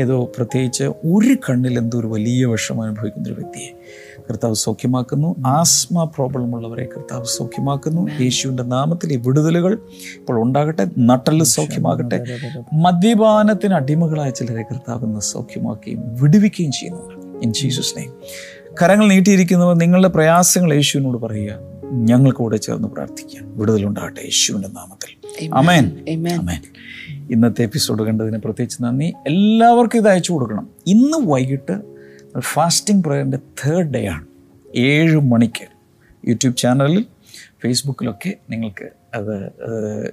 ഏതോ 0.00 0.32
പ്രത്യേകിച്ച് 0.36 0.84
ഒരു 0.84 1.34
കണ്ണിൽ 1.34 1.78
എന്തോ 1.78 1.98
ഒരു 1.98 2.06
വലിയ 2.06 2.44
വിഷമം 2.44 2.82
അനുഭവിക്കുന്ന 2.82 3.28
ഒരു 3.28 3.34
വ്യക്തിയെ 3.34 3.68
കർത്താവ് 4.30 4.54
സൗഖ്യമാക്കുന്നു. 4.54 5.36
ആസ്മ 5.46 6.04
പ്രോബ്ലം 6.04 6.56
ഉള്ളവരെ 6.56 6.88
കർത്താവ് 6.96 7.24
സൗഖ്യമാക്കുന്നു. 7.24 8.08
യേശുവിന്റെ 8.20 8.62
നാമത്തിൽ 8.62 9.12
ഈ 9.12 9.16
വിടുതലുകൾ 9.16 9.72
ഇപ്പോൾ 10.16 10.42
ഉണ്ടാകട്ടെ 10.42 10.86
നട്ടൽ 10.98 11.42
സൗഖ്യമാകട്ടെ. 11.42 12.24
മദ്യപാനത്തിന് 12.72 13.74
അടിമകളായ 13.74 14.30
ചിലരെ 14.30 14.62
കർത്താവ് 14.62 15.04
ഇന്ന് 15.04 15.20
സൗഖ്യമാക്കുകയും 15.20 16.16
വിടുവിക്കുകയും 16.20 16.72
ചെയ്യുന്നുണ്ട്. 16.72 17.44
ഇൻ 17.44 17.52
ജീസസ് 17.52 17.98
നെയ്മ് 17.98 18.12
കരങ്ങൾ 18.82 19.08
നീട്ടിയിരിക്കുന്നവർ 19.08 19.74
നിങ്ങളുടെ 19.74 20.08
പ്രയാസങ്ങൾ 20.08 20.74
യേശുവിനോട് 20.74 21.18
പറയുക. 21.18 21.77
ഞങ്ങൾക്ക് 21.92 22.38
കൂടെ 22.38 22.56
ചേർന്ന് 22.56 22.88
പ്രാർത്ഥിക്കാം. 22.88 23.58
വിടുതലുണ്ടാകട്ടെ 23.58 24.20
യേശുവിന്റെ 24.20 24.68
നാമത്തിൽ. 24.68 25.10
അമേൻ. 25.54 25.84
അമേൻ 26.38 26.62
ഇന്നത്തെ 27.30 27.62
എപ്പിസോഡ് 27.62 28.02
കണ്ടതിന് 28.02 28.38
പ്രത്യേകിച്ച് 28.38 28.82
നന്ദി. 28.82 29.14
എല്ലാവർക്കും 29.26 29.98
ഇത് 29.98 30.08
അയച്ചു 30.08 30.32
കൊടുക്കണം. 30.32 30.68
ഇന്ന് 30.86 31.18
വൈകിട്ട് 31.18 31.80
ഫാസ്റ്റിംഗ് 32.38 33.04
പ്രയറിന്റെ 33.04 33.36
തേർഡ് 33.36 33.86
ഡേ 33.86 34.06
ആണ്. 34.06 34.26
ഏഴ് 34.76 35.16
മണിക്ക് 35.16 35.68
യൂട്യൂബ് 36.28 36.56
ചാനലിൽ 36.56 37.04
ഫേസ്ബുക്കിലൊക്കെ 37.62 38.34
നിങ്ങൾക്ക് 38.50 38.88
അത് 39.14 39.52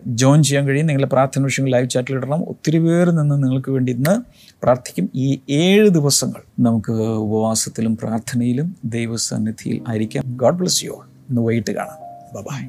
ജോയിൻ 0.07 0.43
ചെയ്യാൻ 0.43 0.65
കഴിയും. 0.65 0.87
നിങ്ങളുടെ 0.87 1.09
പ്രാർത്ഥന 1.09 1.43
വിഷയങ്ങൾ 1.43 1.71
ലൈവ് 1.71 1.89
ചാറ്റിൽ 1.89 2.15
ഇടണം. 2.15 2.43
ഒത്തിരി 2.43 2.79
പേര് 2.79 3.11
നിന്ന് 3.11 3.43
നിങ്ങൾക്ക് 3.43 3.71
വേണ്ടി 3.71 3.93
ഇന്ന് 3.93 4.21
പ്രാർത്ഥിക്കും. 4.63 5.09
ഈ 5.15 5.39
ഏഴ് 5.49 5.89
ദിവസങ്ങൾ 5.89 6.41
നമുക്ക് 6.59 6.91
ഉപവാസത്തിലും 6.91 7.97
പ്രാർത്ഥനയിലും 7.97 8.75
ദൈവസന്നിധിയിൽ 8.85 9.81
ആയിരിക്കാം. 9.87 10.23
ഗോഡ് 10.27 10.55
ബ്ലസ് 10.55 10.85
യു 10.85 10.89
ഓൾ 10.89 11.14
ഇന്ന് 11.29 11.41
വൈകിട്ട് 11.41 11.71
കാണാം. 11.71 11.99
ബൈ 12.43 12.59